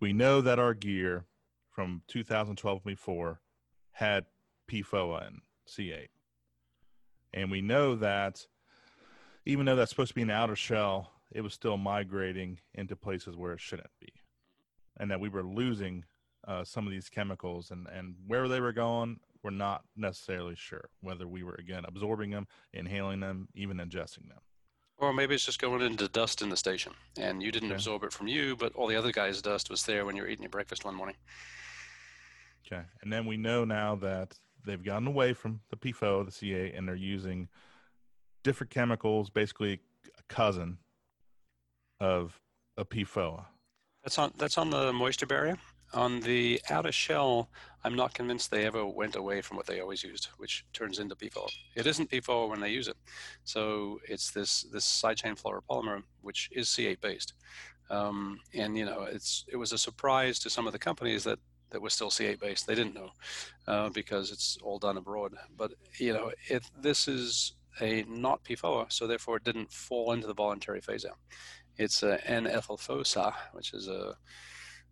[0.00, 1.24] we know that our gear
[1.70, 3.40] from 2012 before
[3.92, 4.26] had
[4.70, 6.08] PFOA and C8,
[7.32, 8.46] and we know that
[9.46, 13.36] even though that's supposed to be an outer shell, it was still migrating into places
[13.36, 14.12] where it shouldn't be,
[14.98, 16.04] and that we were losing
[16.46, 20.88] uh, some of these chemicals and, and where they were going, we're not necessarily sure
[21.00, 24.40] whether we were, again, absorbing them, inhaling them, even ingesting them.
[24.98, 27.76] Or maybe it's just going into dust in the station and you didn't okay.
[27.76, 30.28] absorb it from you, but all the other guys' dust was there when you were
[30.28, 31.16] eating your breakfast one morning.
[32.66, 32.82] Okay.
[33.02, 36.86] And then we know now that they've gotten away from the PFO, the C8, and
[36.86, 37.48] they're using
[38.42, 39.80] different chemicals, basically
[40.18, 40.78] a cousin
[42.00, 42.40] of
[42.76, 43.44] a PFOA.
[44.02, 45.58] That's on that's on the moisture barrier.
[45.92, 47.50] On the outer shell,
[47.82, 51.16] I'm not convinced they ever went away from what they always used, which turns into
[51.16, 51.48] PFOA.
[51.74, 52.96] It isn't PFOA when they use it.
[53.42, 57.34] So it's this this side chain fluoropolymer, which is C8 based.
[57.90, 61.40] Um, and you know, it's it was a surprise to some of the companies that
[61.70, 62.66] that was still C8 based.
[62.66, 63.10] They didn't know
[63.66, 65.34] uh, because it's all done abroad.
[65.56, 70.26] But you know, it, this is a not PFOA, so therefore it didn't fall into
[70.26, 71.18] the voluntary phase out.
[71.76, 74.16] It's a N-ethyl fosa, which is a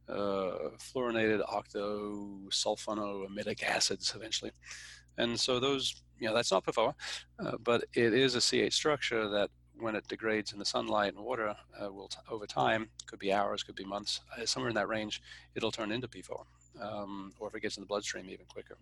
[0.09, 4.53] uh, fluorinated octosulfonoamidic acids eventually.
[5.19, 6.95] And so those, you know, that's not PFOA,
[7.45, 11.25] uh, but it is a C8 structure that when it degrades in the sunlight and
[11.25, 14.75] water, uh, will t- over time, could be hours, could be months, uh, somewhere in
[14.75, 15.23] that range,
[15.55, 16.45] it'll turn into PFOA.
[16.81, 18.79] Um, or if it gets in the bloodstream, even quicker.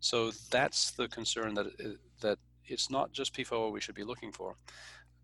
[0.00, 4.32] So that's the concern that it, that it's not just PFOA we should be looking
[4.32, 4.56] for,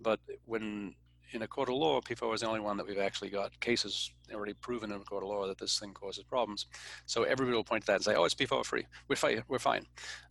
[0.01, 0.95] but when
[1.33, 4.13] in a court of law, PFOA is the only one that we've actually got cases
[4.33, 6.67] already proven in a court of law that this thing causes problems.
[7.07, 8.87] So everybody will point to that and say, "Oh, it's PFOA free.
[9.09, 9.43] We're fine.
[9.49, 9.87] We're fine."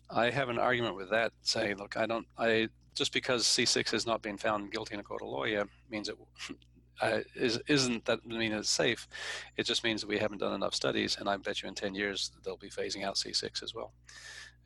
[0.09, 2.27] I have an argument with that, saying, "Look, I don't.
[2.37, 5.67] I just because C6 has not been found guilty in a court of law yet
[5.89, 6.17] means it."
[7.01, 9.07] Uh, is, isn't that mean it's safe?
[9.57, 11.95] It just means that we haven't done enough studies, and I bet you in 10
[11.95, 13.93] years they'll be phasing out C6 as well.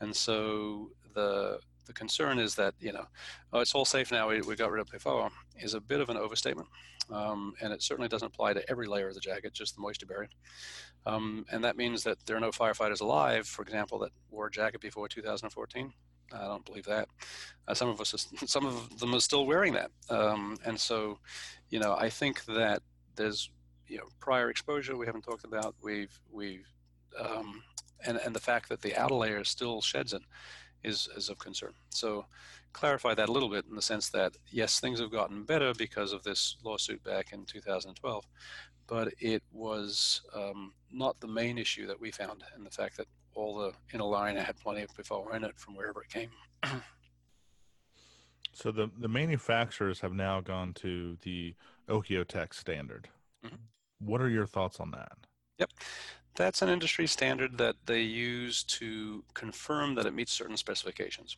[0.02, 3.06] And so the the concern is that you know
[3.52, 6.10] oh, it's all safe now we, we got rid of PFOA is a bit of
[6.10, 6.68] an overstatement
[7.12, 10.06] um, and it certainly doesn't apply to every layer of the jacket just the moisture
[10.06, 10.30] barrier
[11.06, 14.52] um, and that means that there are no firefighters alive for example that wore a
[14.52, 15.92] jacket before 2014
[16.34, 17.10] I don't believe that.
[17.68, 21.20] Uh, some of us, some of them are still wearing that, um, and so,
[21.74, 22.84] you know, I think that
[23.16, 23.50] there's,
[23.88, 25.74] you know, prior exposure we haven't talked about.
[25.82, 26.68] We've we've,
[27.20, 27.64] um,
[28.06, 30.22] and and the fact that the outer layer still sheds it
[30.84, 31.74] is, is of concern.
[31.90, 32.28] So
[32.74, 36.14] clarify that a little bit in the sense that yes, things have gotten better because
[36.14, 38.24] of this lawsuit back in 2012,
[38.86, 43.08] but it was um, not the main issue that we found, and the fact that
[43.34, 46.30] all the inner line had plenty of PFOA in it from wherever it came.
[48.54, 51.56] so the the manufacturers have now gone to the
[51.90, 53.10] Oeko-Tex standard.
[53.46, 53.56] Mm-hmm.
[54.00, 55.18] What are your thoughts on that?
[55.60, 55.70] Yep.
[56.36, 61.38] That's an industry standard that they use to confirm that it meets certain specifications.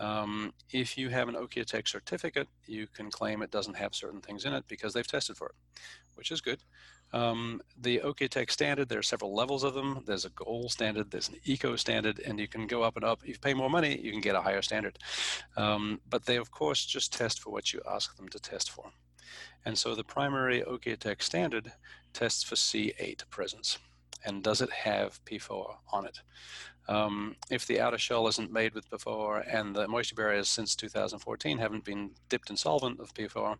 [0.00, 4.44] Um, if you have an Oeko-Tex certificate, you can claim it doesn't have certain things
[4.44, 5.54] in it because they've tested for it,
[6.14, 6.58] which is good.
[7.14, 10.02] Um, the Oeko-Tex standard, there are several levels of them.
[10.04, 13.22] There's a gold standard, there's an eco standard, and you can go up and up.
[13.22, 14.98] If you pay more money, you can get a higher standard.
[15.56, 18.90] Um, but they, of course, just test for what you ask them to test for.
[19.64, 21.70] And so the primary Oeko-Tex standard
[22.12, 23.78] tests for C8 presence.
[24.24, 26.18] And does it have PFOA on it?
[26.86, 31.56] Um, if the outer shell isn't made with PFOA and the moisture barriers since 2014
[31.56, 33.56] haven't been dipped in solvent of PFOA,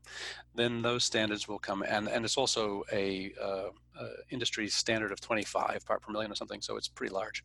[0.55, 1.83] then those standards will come.
[1.83, 6.35] And, and it's also a, uh, uh, industry standard of 25 part per million or
[6.35, 7.45] something, so it's pretty large.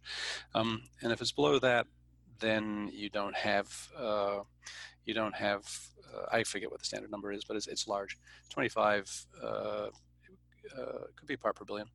[0.56, 1.86] Um, and if it's below that,
[2.40, 3.68] then you don't have
[3.98, 4.40] uh,
[5.06, 5.64] you don't have
[6.14, 8.18] uh, I forget what the standard number is, but it's, it's large.
[8.50, 9.90] 25 uh, uh,
[11.16, 11.88] could be part per billion,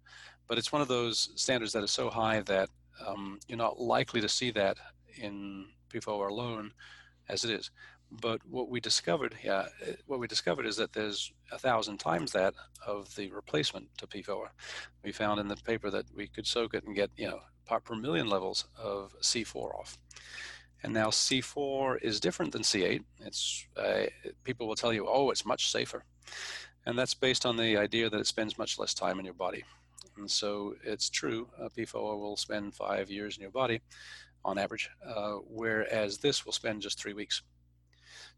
[0.46, 2.68] but it's one of those standards that is so high that
[3.06, 4.76] um, you're not likely to see that
[5.16, 6.72] in PFOA alone
[7.28, 7.70] as it is.
[8.10, 9.66] But what we discovered, yeah,
[10.06, 12.54] what we discovered is that there's a thousand times that
[12.86, 14.48] of the replacement to PFOA.
[15.02, 17.84] We found in the paper that we could soak it and get, you know, part
[17.84, 19.98] per million levels of C4 off.
[20.82, 23.02] And now C4 is different than C8.
[23.20, 24.04] It's uh,
[24.44, 26.04] people will tell you, oh, it's much safer,
[26.84, 29.64] and that's based on the idea that it spends much less time in your body.
[30.16, 33.80] And so it's true, uh, PFOA will spend five years in your body
[34.44, 37.42] on average, uh, whereas this will spend just three weeks.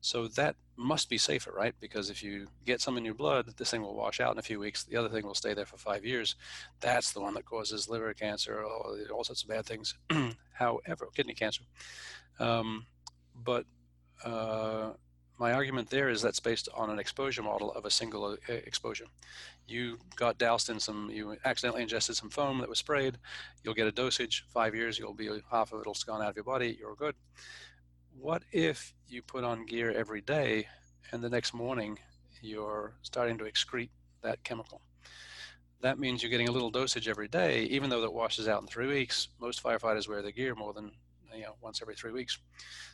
[0.01, 1.75] So that must be safer, right?
[1.81, 4.43] Because if you get some in your blood, this thing will wash out in a
[4.43, 4.85] few weeks.
[4.85, 6.37] The other thing will stay there for five years.
[6.81, 9.95] That's the one that causes liver cancer, all, all sorts of bad things.
[10.53, 11.63] However, kidney cancer.
[12.39, 12.87] Um,
[13.35, 13.65] but
[14.25, 14.93] uh,
[15.39, 19.07] my argument there is that's based on an exposure model of a single uh, exposure.
[19.69, 23.19] You got doused in some, you accidentally ingested some foam that was sprayed.
[23.63, 24.45] You'll get a dosage.
[24.49, 26.77] Five years, you'll be half of it'll gone out of your body.
[26.79, 27.15] You're good.
[28.19, 30.69] What if you put on gear every day,
[31.13, 31.99] and the next morning
[32.41, 33.91] you're starting to excrete
[34.23, 34.81] that chemical?
[35.83, 38.67] That means you're getting a little dosage every day, even though that washes out in
[38.67, 39.29] three weeks.
[39.39, 40.93] Most firefighters wear the gear more than
[41.37, 42.39] you know once every three weeks.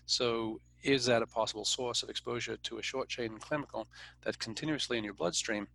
[0.07, 3.87] So is that a possible source of exposure to a short chain chemical
[4.23, 5.69] that's continuously in your bloodstream?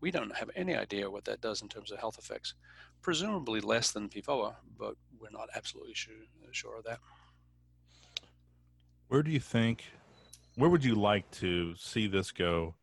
[0.00, 2.54] We don't have any idea what that does in terms of health effects.
[3.02, 6.14] Presumably less than PFOA, but we're not absolutely sure,
[6.50, 6.98] sure of that.
[9.08, 9.84] Where do you think,
[10.56, 12.74] where would you like to see this go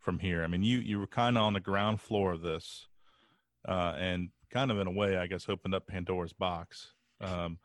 [0.00, 0.42] from here?
[0.42, 2.88] I mean, you, you were kind of on the ground floor of this
[3.68, 6.92] uh, and kind of in a way, I guess, opened up Pandora's box.
[7.20, 7.58] Um,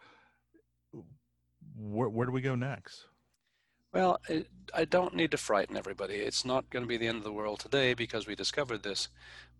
[1.78, 3.06] where, where do we go next?
[3.94, 6.16] Well, it, I don't need to frighten everybody.
[6.16, 9.08] It's not going to be the end of the world today because we discovered this,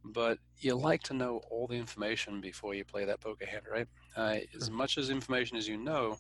[0.04, 3.88] but you like to know all the information before you play that poker hand, right?
[4.16, 6.18] Uh, as much as information as you know,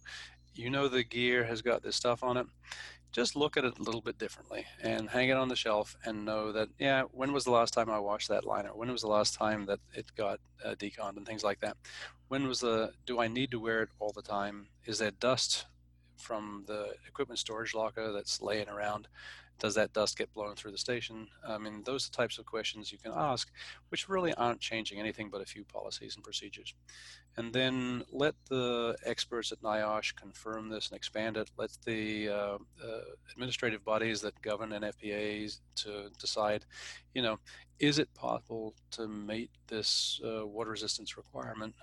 [0.56, 2.48] you know the gear has got this stuff on it.
[3.12, 6.26] Just look at it a little bit differently and hang it on the shelf and
[6.26, 8.70] know that, yeah, when was the last time I washed that liner?
[8.74, 11.78] When was the last time that it got uh, deconned and things like that?
[12.28, 14.68] When was the, do I need to wear it all the time?
[14.86, 15.66] Is there dust
[16.18, 19.08] from the equipment storage locker that's laying around?
[19.60, 21.28] Does that dust get blown through the station?
[21.48, 23.52] I mean, those types of questions you can ask,
[23.90, 26.76] which really aren't changing anything but a few policies and procedures.
[27.38, 31.50] And then let the experts at NIOSH confirm this and expand it.
[31.58, 32.58] Let the uh, uh,
[33.32, 36.66] administrative bodies that govern NFPAs to decide,
[37.16, 37.40] you know,
[37.80, 41.74] is it possible to meet this uh, water resistance requirement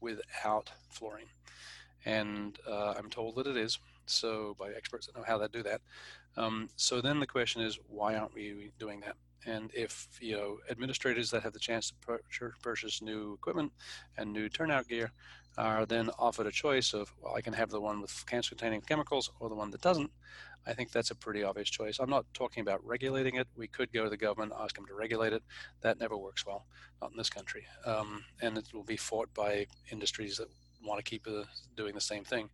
[0.00, 1.26] without fluorine?
[2.04, 3.78] And uh, I'm told that it is.
[4.06, 5.80] So by experts that know how to do that.
[6.36, 9.16] Um, so then the question is, why aren't we doing that?
[9.46, 13.72] And if you know administrators that have the chance to purchase new equipment
[14.18, 15.12] and new turnout gear
[15.56, 19.30] are then offered a choice of, well, I can have the one with cancer-containing chemicals
[19.40, 20.10] or the one that doesn't.
[20.66, 21.98] I think that's a pretty obvious choice.
[21.98, 23.48] I'm not talking about regulating it.
[23.56, 25.42] We could go to the government, ask them to regulate it.
[25.80, 26.66] That never works well,
[27.00, 27.66] not in this country.
[27.86, 30.48] Um, and it will be fought by industries that
[30.84, 31.44] want to keep uh,
[31.76, 32.48] doing the same thing.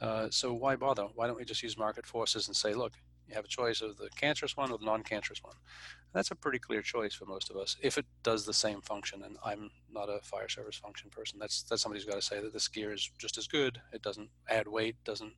[0.00, 1.06] Uh, so why bother?
[1.14, 2.92] Why don't we just use market forces and say, look,
[3.28, 5.54] You have a choice of the cancerous one or the non-cancerous one.
[6.14, 9.22] That's a pretty clear choice for most of us if it does the same function.
[9.22, 11.38] And I'm not a fire service function person.
[11.38, 13.80] That's that's somebody's got to say that this gear is just as good.
[13.92, 14.96] It doesn't add weight.
[15.04, 15.34] Doesn't,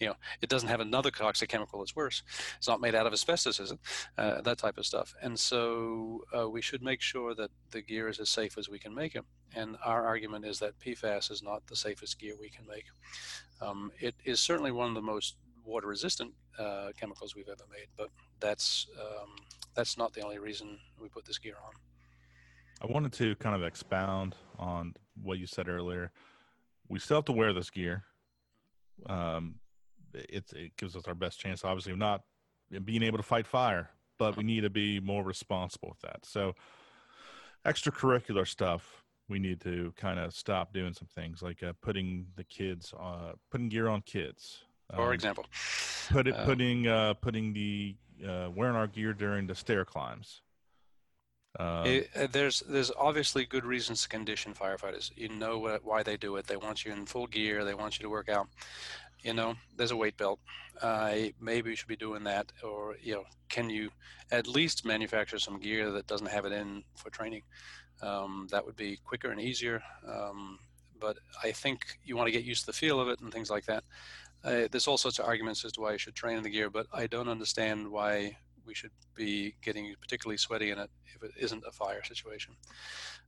[0.00, 2.22] you know, it doesn't have another toxic chemical that's worse.
[2.56, 3.78] It's not made out of asbestos, is it?
[4.16, 5.14] Uh, that type of stuff.
[5.20, 8.78] And so uh, we should make sure that the gear is as safe as we
[8.78, 9.24] can make it.
[9.54, 12.84] And our argument is that PFAS is not the safest gear we can make.
[13.60, 17.88] Um, it is certainly one of the most water resistant uh, chemicals we've ever made,
[17.96, 18.08] but
[18.40, 19.34] that's um,
[19.74, 21.72] that's not the only reason we put this gear on.
[22.82, 26.12] I wanted to kind of expound on what you said earlier.
[26.88, 28.04] We still have to wear this gear.
[29.06, 29.56] Um,
[30.14, 32.22] it gives us our best chance, obviously, of not
[32.84, 36.24] being able to fight fire, but we need to be more responsible with that.
[36.24, 36.54] So,
[37.66, 42.44] extracurricular stuff, we need to kind of stop doing some things like uh, putting the
[42.44, 44.64] kids, uh, putting gear on kids,
[44.94, 45.46] for um, example,
[46.10, 50.42] put it, um, putting uh, putting the uh, wearing our gear during the stair climbs.
[51.58, 55.10] Um, it, uh, there's there's obviously good reasons to condition firefighters.
[55.16, 56.46] You know what, why they do it.
[56.46, 57.64] They want you in full gear.
[57.64, 58.48] They want you to work out.
[59.22, 60.38] You know, there's a weight belt.
[60.80, 63.90] Uh, maybe you should be doing that, or you know, can you
[64.30, 67.42] at least manufacture some gear that doesn't have it in for training?
[68.02, 69.82] Um, that would be quicker and easier.
[70.06, 70.58] Um,
[71.00, 73.50] but I think you want to get used to the feel of it and things
[73.50, 73.84] like that.
[74.46, 76.70] Uh, there's all sorts of arguments as to why you should train in the gear,
[76.70, 81.32] but I don't understand why we should be getting particularly sweaty in it if it
[81.36, 82.54] isn't a fire situation.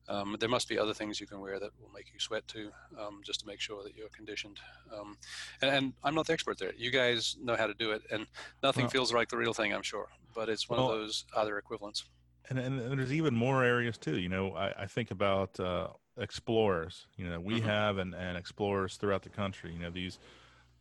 [0.09, 2.71] Um, there must be other things you can wear that will make you sweat too,
[2.99, 4.59] um, just to make sure that you're conditioned.
[4.97, 5.19] Um,
[5.61, 6.73] and, and, I'm not the expert there.
[6.77, 8.27] You guys know how to do it, and
[8.63, 10.09] nothing well, feels like the real thing, I'm sure.
[10.35, 12.05] But it's one well, of those other equivalents.
[12.49, 14.19] And, and, and, there's even more areas too.
[14.19, 17.07] You know, I, I think about uh, explorers.
[17.17, 17.67] You know, we mm-hmm.
[17.67, 19.73] have and, and explorers throughout the country.
[19.73, 20.19] You know, these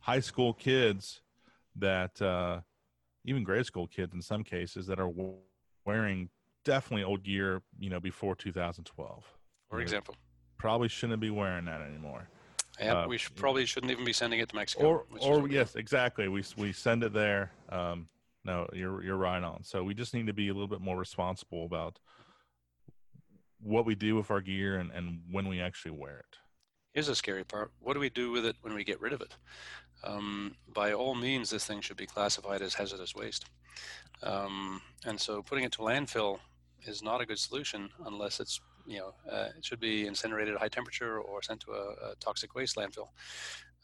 [0.08, 1.20] high school kids
[1.76, 2.60] that uh,
[3.26, 5.10] even grade school kids in some cases that are
[5.84, 6.30] wearing
[6.64, 9.24] definitely old gear you know before 2012
[9.68, 10.14] for example
[10.56, 12.26] probably shouldn't be wearing that anymore
[12.80, 14.86] yeah, uh, we should, probably shouldn't even be sending it to Mexico.
[14.86, 16.28] Or, or yes, exactly.
[16.28, 17.50] We we send it there.
[17.70, 18.06] Um,
[18.44, 19.64] no, you're you're right on.
[19.64, 21.98] So we just need to be a little bit more responsible about
[23.60, 26.38] what we do with our gear and, and when we actually wear it.
[26.92, 27.70] Here's a scary part.
[27.80, 29.36] What do we do with it when we get rid of it?
[30.04, 33.46] Um, by all means, this thing should be classified as hazardous waste.
[34.22, 36.38] Um, and so putting it to landfill
[36.86, 40.60] is not a good solution unless it's, you know, uh, it should be incinerated at
[40.60, 43.08] high temperature or sent to a, a toxic waste landfill.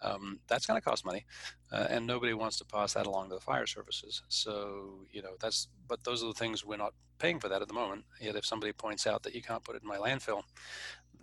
[0.02, 1.24] Um, that's going to cost money,
[1.72, 4.22] uh, and nobody wants to pass that along to the fire services.
[4.28, 7.68] So, you know, that's, but those are the things we're not paying for that at
[7.68, 8.04] the moment.
[8.20, 10.42] Yet if somebody points out that you can't put it in my landfill,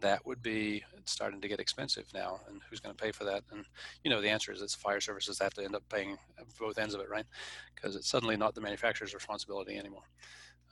[0.02, 3.44] that would be starting to get expensive now and who's going to pay for that?
[3.52, 3.66] And
[4.04, 6.18] you know the answer is it's fire services that have to end up paying
[6.60, 7.26] both ends of it right?
[7.76, 10.04] Because it's suddenly not the manufacturer's responsibility anymore.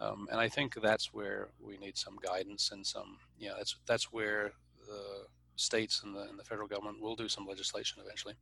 [0.01, 3.75] Um, and i think that's where we need some guidance and some you know that's
[3.85, 4.53] that's where
[4.87, 5.25] the
[5.59, 8.33] states and the, and the federal government will do some legislation eventually.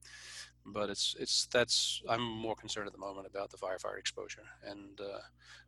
[0.66, 4.44] But it's it's that's i'm more concerned at the moment about the firefighter exposure.
[4.64, 5.20] And uh,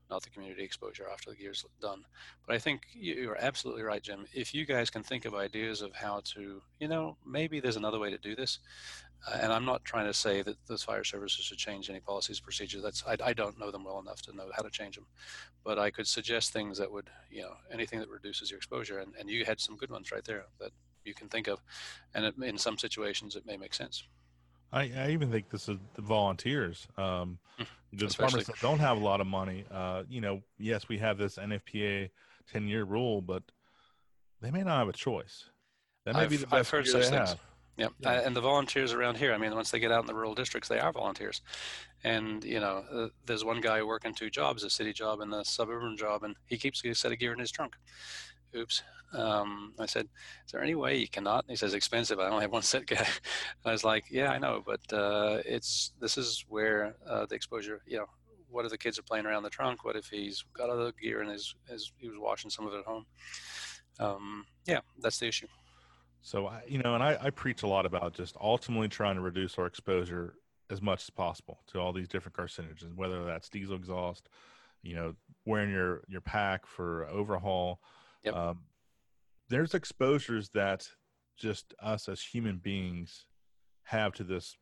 [0.10, 2.04] not the community exposure after the gear's done.
[2.46, 4.26] But I think you're absolutely right, Jim.
[4.34, 8.00] If you guys can think of ideas of how to, you know, maybe there's another
[8.00, 8.60] way to do this.
[9.28, 12.40] Uh, and I'm not trying to say that the fire services should change any policies,
[12.40, 12.82] procedures.
[12.82, 15.08] That's I, I don't know them well enough to know how to change them.
[15.64, 19.00] But I could suggest things that would, you know, anything that reduces your exposure.
[19.00, 20.72] And, and you had some good ones right there that
[21.04, 21.60] you can think of.
[22.16, 24.04] And it, in some situations, it may make sense.
[24.72, 26.88] I, I even think this is the volunteers.
[26.98, 27.40] Um,
[27.92, 29.66] the departments that don't have a lot of money.
[29.72, 32.10] Uh, you know, yes, we have this NFPA
[32.52, 33.44] ten year rule, but
[34.42, 35.46] they may not have a choice.
[36.06, 37.30] That may I've, be the best I've heard such things.
[37.30, 37.40] Have.
[37.78, 37.94] Yep.
[38.00, 38.10] Yeah.
[38.10, 40.36] Uh, and the volunteers around here, I mean, once they get out in the rural
[40.36, 41.42] districts, they are volunteers.
[42.04, 45.46] And, you know, uh, there's one guy working two jobs, a city job and a
[45.46, 47.78] suburban job, and he keeps a set of gear in his trunk.
[48.56, 48.84] Oops.
[49.14, 50.08] Um, I said,
[50.46, 52.20] "Is there any way you cannot?" he says, "Expensive.
[52.20, 53.08] I only have one set guy."
[53.66, 57.82] I was like, "Yeah, I know, but uh, it's this is where uh, the exposure.
[57.86, 58.06] You know,
[58.50, 59.84] what if the kids are playing around the trunk?
[59.84, 62.80] What if he's got other gear and his, his he was washing some of it
[62.80, 63.06] at home?
[64.00, 65.48] Um, yeah, that's the issue."
[66.22, 69.22] So I, you know, and I, I preach a lot about just ultimately trying to
[69.22, 70.36] reduce our exposure
[70.70, 74.30] as much as possible to all these different carcinogens, whether that's diesel exhaust,
[74.84, 77.80] you know, wearing your your pack for overhaul.
[78.24, 78.36] Yep.
[78.36, 78.60] Um,
[79.50, 80.88] there's exposures that
[81.38, 83.26] just us as human beings
[83.84, 84.56] have to this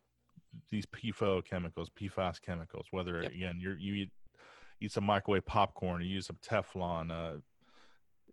[0.72, 2.88] these PFO chemicals, PFAS chemicals.
[2.92, 3.32] Whether yep.
[3.32, 4.12] again you you eat
[4.80, 7.12] eat some microwave popcorn, you use some Teflon.
[7.12, 7.40] Uh,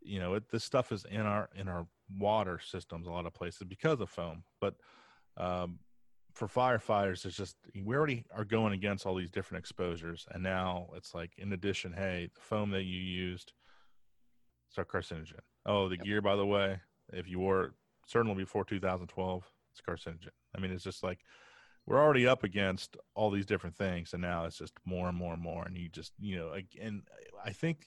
[0.02, 1.86] you know, it, this stuff is in our in our
[2.18, 4.44] water systems a lot of places because of foam.
[4.60, 4.74] But
[5.36, 5.78] um,
[6.34, 10.88] for firefighters, it's just we already are going against all these different exposures, and now
[10.94, 13.52] it's like in addition, hey, the foam that you used,
[14.76, 15.40] it's a carcinogen.
[15.66, 16.04] Oh, the yep.
[16.04, 16.80] gear, by the way,
[17.12, 17.72] if you wore it
[18.06, 20.30] certainly before 2012, it's carcinogen.
[20.56, 21.20] I mean, it's just like
[21.86, 25.32] we're already up against all these different things, and now it's just more and more
[25.32, 25.64] and more.
[25.64, 27.02] And you just, you know, and
[27.44, 27.86] I think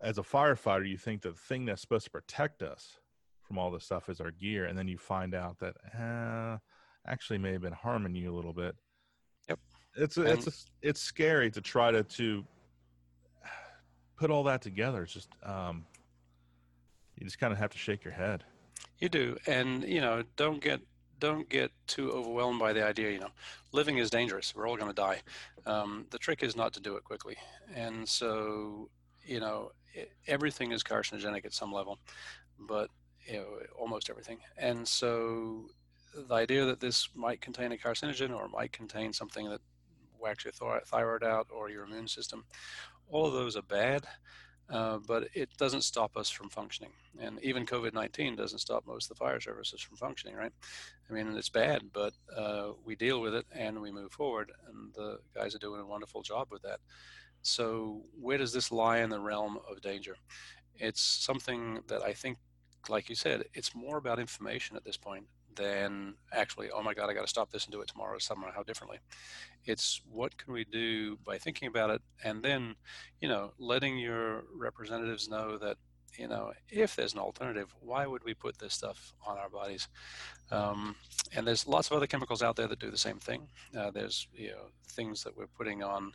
[0.00, 2.98] as a firefighter, you think the thing that's supposed to protect us
[3.42, 6.58] from all this stuff is our gear, and then you find out that uh,
[7.06, 8.76] actually may have been harming you a little bit.
[9.48, 9.58] Yep.
[9.96, 12.44] It's a, it's a, it's scary to try to to
[14.22, 15.02] put all that together.
[15.02, 15.84] It's just um,
[17.18, 18.44] you just kind of have to shake your head.
[19.00, 20.80] You do, and you know, don't get
[21.18, 23.10] don't get too overwhelmed by the idea.
[23.10, 23.32] You know,
[23.72, 24.54] living is dangerous.
[24.54, 25.22] We're all going to die.
[25.66, 27.36] Um, the trick is not to do it quickly,
[27.74, 28.88] and so
[29.24, 29.72] you know,
[30.28, 31.98] everything is carcinogenic at some level,
[32.60, 32.90] but
[33.26, 33.46] you know,
[33.76, 34.38] almost everything.
[34.56, 35.66] And so
[36.14, 39.60] the idea that this might contain a carcinogen or might contain something that
[40.20, 42.44] whacks your thyroid out or your immune system,
[43.12, 44.04] all of those are bad.
[44.70, 46.92] Uh, but it doesn't stop us from functioning.
[47.20, 50.52] And even COVID 19 doesn't stop most of the fire services from functioning, right?
[51.10, 54.50] I mean, it's bad, but uh, we deal with it and we move forward.
[54.66, 56.80] And the guys are doing a wonderful job with that.
[57.42, 60.16] So, where does this lie in the realm of danger?
[60.76, 62.38] It's something that I think,
[62.88, 65.26] like you said, it's more about information at this point
[65.56, 68.62] than actually, oh my God, I got to stop this and do it tomorrow somehow
[68.62, 68.98] differently.
[69.64, 72.74] It's what can we do by thinking about it and then,
[73.20, 75.76] you know, letting your representatives know that,
[76.18, 79.88] you know, if there's an alternative, why would we put this stuff on our bodies?
[80.50, 80.96] Um,
[81.34, 83.48] and there's lots of other chemicals out there that do the same thing.
[83.76, 86.12] Uh, there's, you know, things that we're putting on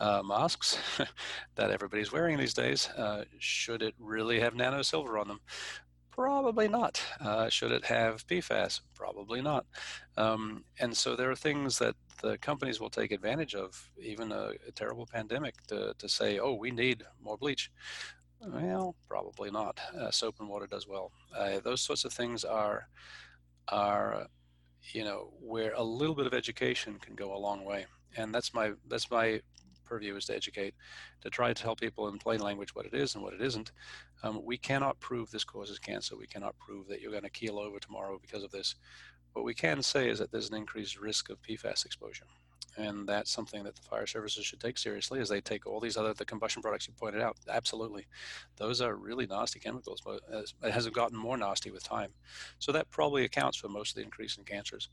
[0.00, 0.78] uh, masks
[1.54, 2.88] that everybody's wearing these days.
[2.90, 5.40] Uh, should it really have nano silver on them?
[6.12, 7.02] Probably not.
[7.20, 8.82] Uh, should it have PFAS?
[8.94, 9.64] Probably not.
[10.18, 14.50] Um, and so there are things that the companies will take advantage of, even a,
[14.68, 17.70] a, terrible pandemic, to, to say, oh, we need more bleach.
[18.46, 19.80] Well, probably not.
[19.98, 21.12] Uh, soap and water does well.
[21.36, 22.88] Uh, those sorts of things are,
[23.68, 24.26] are,
[24.92, 27.86] you know, where a little bit of education can go a long way.
[28.16, 29.40] And that's my that's my
[29.92, 30.74] purview is to educate,
[31.20, 33.72] to try to tell people in plain language what it is and what it isn't.
[34.22, 36.16] Um, we cannot prove this causes cancer.
[36.16, 38.74] We cannot prove that you're going to keel over tomorrow because of this.
[39.34, 42.24] What we can say is that there's an increased risk of PFAS exposure.
[42.78, 45.98] And that's something that the fire services should take seriously as they take all these
[45.98, 47.36] other the combustion products you pointed out.
[47.50, 48.06] Absolutely.
[48.56, 50.20] Those are really nasty chemicals, but
[50.62, 52.12] it hasn't gotten more nasty with time.
[52.58, 54.88] So that probably accounts for most of the increase in cancers.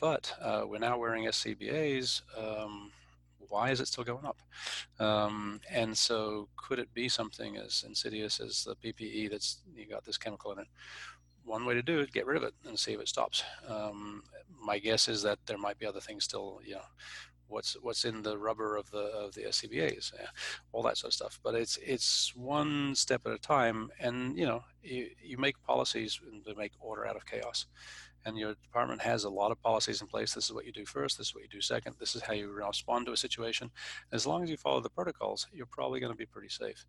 [0.00, 2.22] But uh, we're now wearing SCBAs.
[2.36, 2.90] Um,
[3.48, 4.40] why is it still going up?
[4.98, 10.04] Um, and so, could it be something as insidious as the PPE that's you got
[10.04, 10.68] this chemical in it?
[11.44, 13.44] One way to do it, get rid of it and see if it stops.
[13.68, 14.22] Um,
[14.60, 16.84] my guess is that there might be other things still, you know,
[17.48, 20.28] what's what's in the rubber of the of the SCBA's, yeah,
[20.72, 21.38] all that sort of stuff.
[21.42, 26.20] But it's it's one step at a time, and you know, you, you make policies
[26.46, 27.66] to make order out of chaos
[28.24, 30.34] and your department has a lot of policies in place.
[30.34, 31.18] This is what you do first.
[31.18, 31.96] This is what you do second.
[31.98, 33.70] This is how you respond to a situation.
[34.12, 36.84] As long as you follow the protocols, you're probably going to be pretty safe.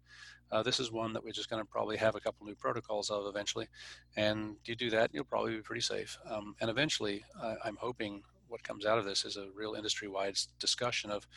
[0.52, 3.10] Uh, this is one that we're just going to probably have a couple new protocols
[3.10, 3.68] of eventually,
[4.16, 6.18] and you do that, you'll probably be pretty safe.
[6.30, 10.38] Um, and eventually, uh, I'm hoping what comes out of this is a real industry-wide
[10.60, 11.28] discussion of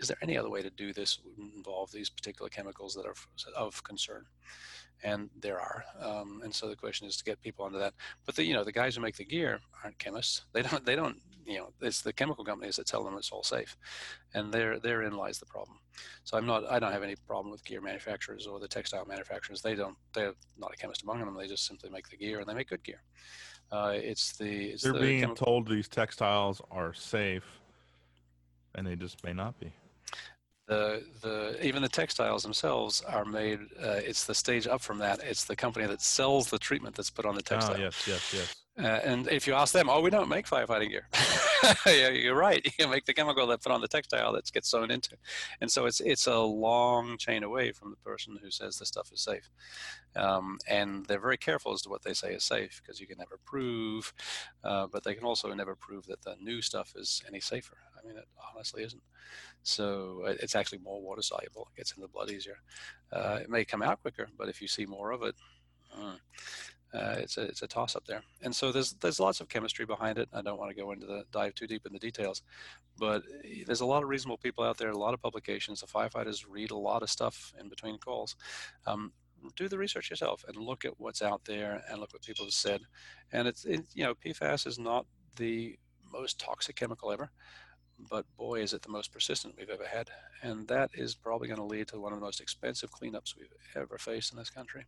[0.00, 1.18] is there any other way to do this
[1.56, 3.14] involve these particular chemicals that are
[3.56, 4.26] of concern
[5.04, 5.84] and there are.
[6.00, 7.94] Um, and so the question is to get people onto that.
[8.26, 10.44] But the you know the guys who make the gear aren't chemists.
[10.52, 13.42] They don't they don't you know it's the chemical companies that tell them it's all
[13.42, 13.76] safe,
[14.34, 15.78] and there therein lies the problem.
[16.24, 19.62] So I'm not I don't have any problem with gear manufacturers or the textile manufacturers.
[19.62, 21.36] They don't they're not a chemist among them.
[21.36, 23.02] They just simply make the gear and they make good gear.
[23.70, 27.60] Uh, it's the it's they're the being told these textiles are safe,
[28.74, 29.72] and they just may not be
[30.66, 33.60] the the even the textiles themselves are made.
[33.82, 35.20] Uh, it's the stage up from that.
[35.22, 37.76] It's the company that sells the treatment that's put on the ah, textile.
[37.76, 38.56] Oh, yes, yes, yes.
[38.76, 41.06] Uh, and if you ask them, oh, we don't make firefighting gear.
[41.86, 42.66] yeah, you're right.
[42.78, 45.16] You make the chemical that put on the textile that gets sewn into,
[45.60, 49.10] and so it's it's a long chain away from the person who says the stuff
[49.12, 49.48] is safe.
[50.16, 53.18] Um, and they're very careful as to what they say is safe because you can
[53.18, 54.12] never prove,
[54.64, 57.76] uh, but they can also never prove that the new stuff is any safer.
[57.96, 59.02] I mean, it honestly isn't.
[59.62, 61.68] So uh, it's actually more water soluble.
[61.74, 62.58] It gets in the blood easier.
[63.12, 65.34] Uh, it may come out quicker, but if you see more of it,
[65.96, 66.16] uh,
[66.94, 68.22] uh, it's a it's a toss up there.
[68.42, 70.28] And so there's there's lots of chemistry behind it.
[70.32, 72.42] I don't want to go into the dive too deep in the details,
[72.98, 73.22] but
[73.66, 75.80] there's a lot of reasonable people out there, a lot of publications.
[75.80, 78.36] The firefighters read a lot of stuff in between calls.
[78.86, 79.12] Um,
[79.56, 82.54] do the research yourself and look at what's out there and look what people have
[82.54, 82.80] said.
[83.32, 85.76] And it's it, you know PFAS is not the
[86.12, 87.30] most toxic chemical ever,
[88.10, 90.10] but boy, is it the most persistent we've ever had.
[90.42, 93.48] And that is probably going to lead to one of the most expensive cleanups we've
[93.74, 94.84] ever faced in this country.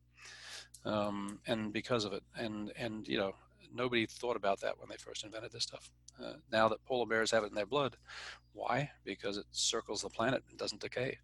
[0.84, 3.34] Um, and because of it, and and you know,
[3.74, 5.90] nobody thought about that when they first invented this stuff.
[6.22, 7.96] Uh, now that polar bears have it in their blood,
[8.52, 8.90] why?
[9.04, 11.18] Because it circles the planet and doesn't decay,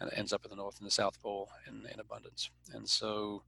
[0.00, 2.50] and it ends up at the north and the south pole in, in abundance.
[2.72, 3.42] And so,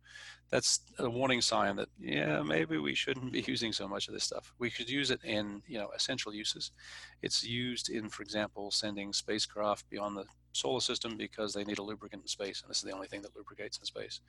[0.51, 4.25] that's a warning sign that yeah, maybe we shouldn't be using so much of this
[4.25, 4.53] stuff.
[4.59, 6.73] We could use it in you know essential uses.
[7.23, 11.83] It's used in, for example, sending spacecraft beyond the solar system because they need a
[11.83, 14.21] lubricant in space, and this is the only thing that lubricates in space.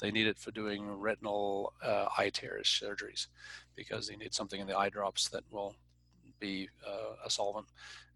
[0.00, 3.26] They need it for doing retinal uh, eye tears surgeries
[3.74, 5.74] because they need something in the eye drops that will
[6.38, 7.66] be uh, a solvent.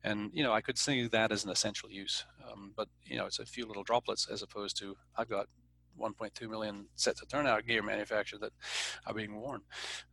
[0.02, 3.26] And you know, I could see that as an essential use, um, but you know,
[3.26, 5.46] it's a few little droplets as opposed to I've got
[6.00, 8.52] 1.2 million sets of turnout gear manufactured that
[9.06, 9.60] are being worn.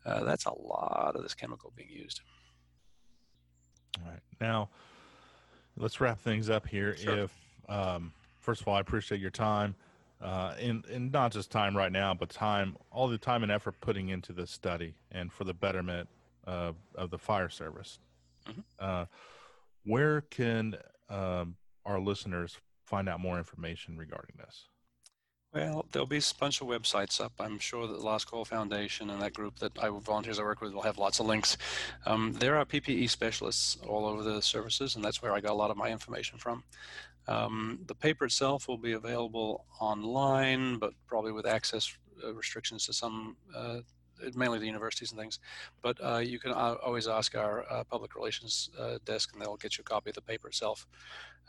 [0.05, 2.21] Uh, that's a lot of this chemical being used.
[4.03, 4.69] All right, now
[5.77, 6.95] let's wrap things up here.
[6.97, 7.19] Sure.
[7.19, 7.33] If
[7.69, 9.75] um, first of all, I appreciate your time.
[10.19, 13.75] Uh, and, and not just time right now, but time, all the time and effort
[13.81, 16.09] putting into this study and for the betterment
[16.47, 17.99] uh, of the fire service.
[18.49, 18.61] Mm-hmm.
[18.79, 19.05] Uh,
[19.85, 20.75] where can
[21.09, 21.55] um,
[21.85, 24.65] our listeners find out more information regarding this?
[25.57, 27.33] Well, there'll be a bunch of websites up.
[27.39, 30.61] I'm sure that the Last Call Foundation and that group that I volunteers I work
[30.61, 31.57] with will have lots of links.
[32.05, 35.55] Um, there are PPE specialists all over the services, and that's where I got a
[35.55, 36.63] lot of my information from.
[37.27, 41.91] Um, the paper itself will be available online, but probably with access
[42.23, 43.79] uh, restrictions to some uh,
[44.35, 45.39] mainly the universities and things.
[45.81, 49.57] But uh, you can uh, always ask our uh, public relations uh, desk, and they'll
[49.57, 50.85] get you a copy of the paper itself.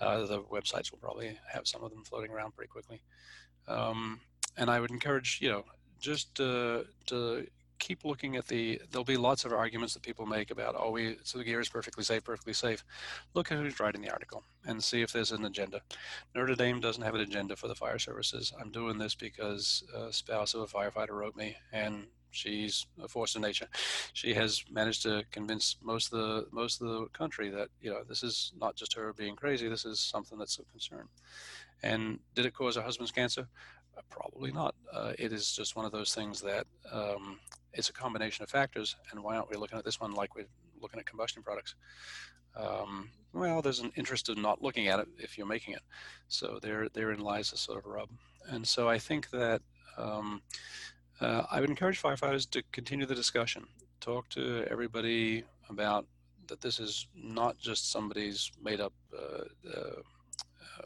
[0.00, 3.02] The websites will probably have some of them floating around pretty quickly.
[3.68, 4.20] Um,
[4.56, 5.64] and I would encourage, you know,
[6.00, 6.86] just to
[7.78, 11.16] keep looking at the there'll be lots of arguments that people make about oh we
[11.22, 12.84] so the gear is perfectly safe perfectly safe
[13.34, 15.80] look at who's writing the article and see if there's an agenda
[16.34, 20.12] notre dame doesn't have an agenda for the fire services i'm doing this because a
[20.12, 23.68] spouse of a firefighter wrote me and she's a force of nature.
[24.12, 28.02] She has managed to convince most of the most of the country that you know
[28.06, 29.68] this is not just her being crazy.
[29.68, 31.08] This is something that's of concern.
[31.82, 33.48] And did it cause her husband's cancer?
[33.96, 34.74] Uh, probably not.
[34.92, 37.38] Uh, it is just one of those things that um,
[37.72, 38.96] it's a combination of factors.
[39.10, 40.46] And why aren't we looking at this one like we're
[40.80, 41.74] looking at combustion products?
[42.56, 45.82] Um, well, there's an interest in not looking at it if you're making it.
[46.28, 48.08] So there, therein lies a sort of rub.
[48.48, 49.60] And so I think that
[49.96, 50.42] um,
[51.20, 53.66] uh, I would encourage firefighters to continue the discussion.
[54.00, 56.06] Talk to everybody about
[56.46, 60.00] that this is not just somebody's made up uh, uh,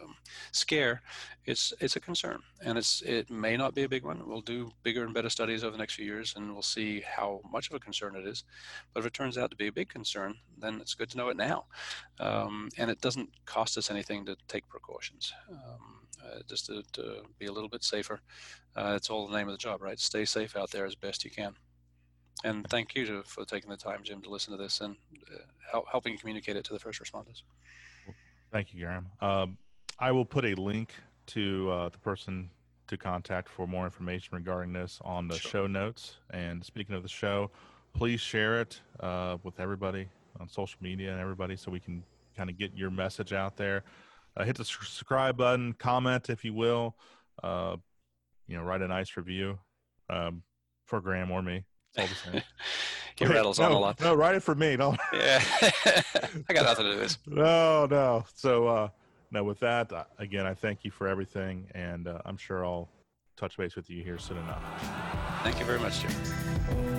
[0.01, 0.17] um,
[0.53, 1.03] scare.
[1.45, 4.23] It's it's a concern, and it's it may not be a big one.
[4.27, 7.41] We'll do bigger and better studies over the next few years, and we'll see how
[7.51, 8.45] much of a concern it is.
[8.93, 11.29] But if it turns out to be a big concern, then it's good to know
[11.29, 11.65] it now,
[12.21, 15.33] um, and it doesn't cost us anything to take precautions.
[15.51, 18.21] Um, uh, just to, to, be a little bit safer.
[18.77, 19.99] Uh, it's all the name of the job, right?
[19.99, 21.53] Stay safe out there as best you can.
[22.45, 24.97] And thank you to, for taking the time, Jim, to listen to this and
[25.33, 25.39] uh,
[25.71, 27.43] help, helping communicate it to the first responders.
[28.51, 29.07] Thank you, Graham.
[29.21, 29.59] Um,
[30.03, 30.93] I will put a link
[31.29, 32.51] to uh, the person
[32.89, 35.51] to contact for more information regarding this on the sure.
[35.51, 36.17] show notes.
[36.31, 37.51] And speaking of the show,
[37.95, 40.09] please share it uh, with everybody
[40.41, 42.03] on social media and everybody so we can
[42.37, 43.85] kind of get your message out there
[44.37, 46.97] uh, hit the subscribe button, comment if you will.
[47.43, 47.77] Uh,
[48.47, 49.59] you know, write a nice review
[50.11, 50.43] um,
[50.87, 51.65] for Graham or me.
[51.95, 52.43] It's all the same.
[53.17, 54.01] he rattles no, on a lot.
[54.01, 54.77] No, write it for me.
[54.77, 54.97] No.
[55.13, 55.43] yeah,
[56.49, 57.19] I got nothing to do with this.
[57.27, 58.25] No, no.
[58.35, 58.91] So,
[59.33, 59.45] uh, no.
[59.45, 62.89] With that, uh, again, I thank you for everything, and uh, I'm sure I'll
[63.37, 64.63] touch base with you here soon enough.
[65.43, 66.92] Thank you very much, Jim.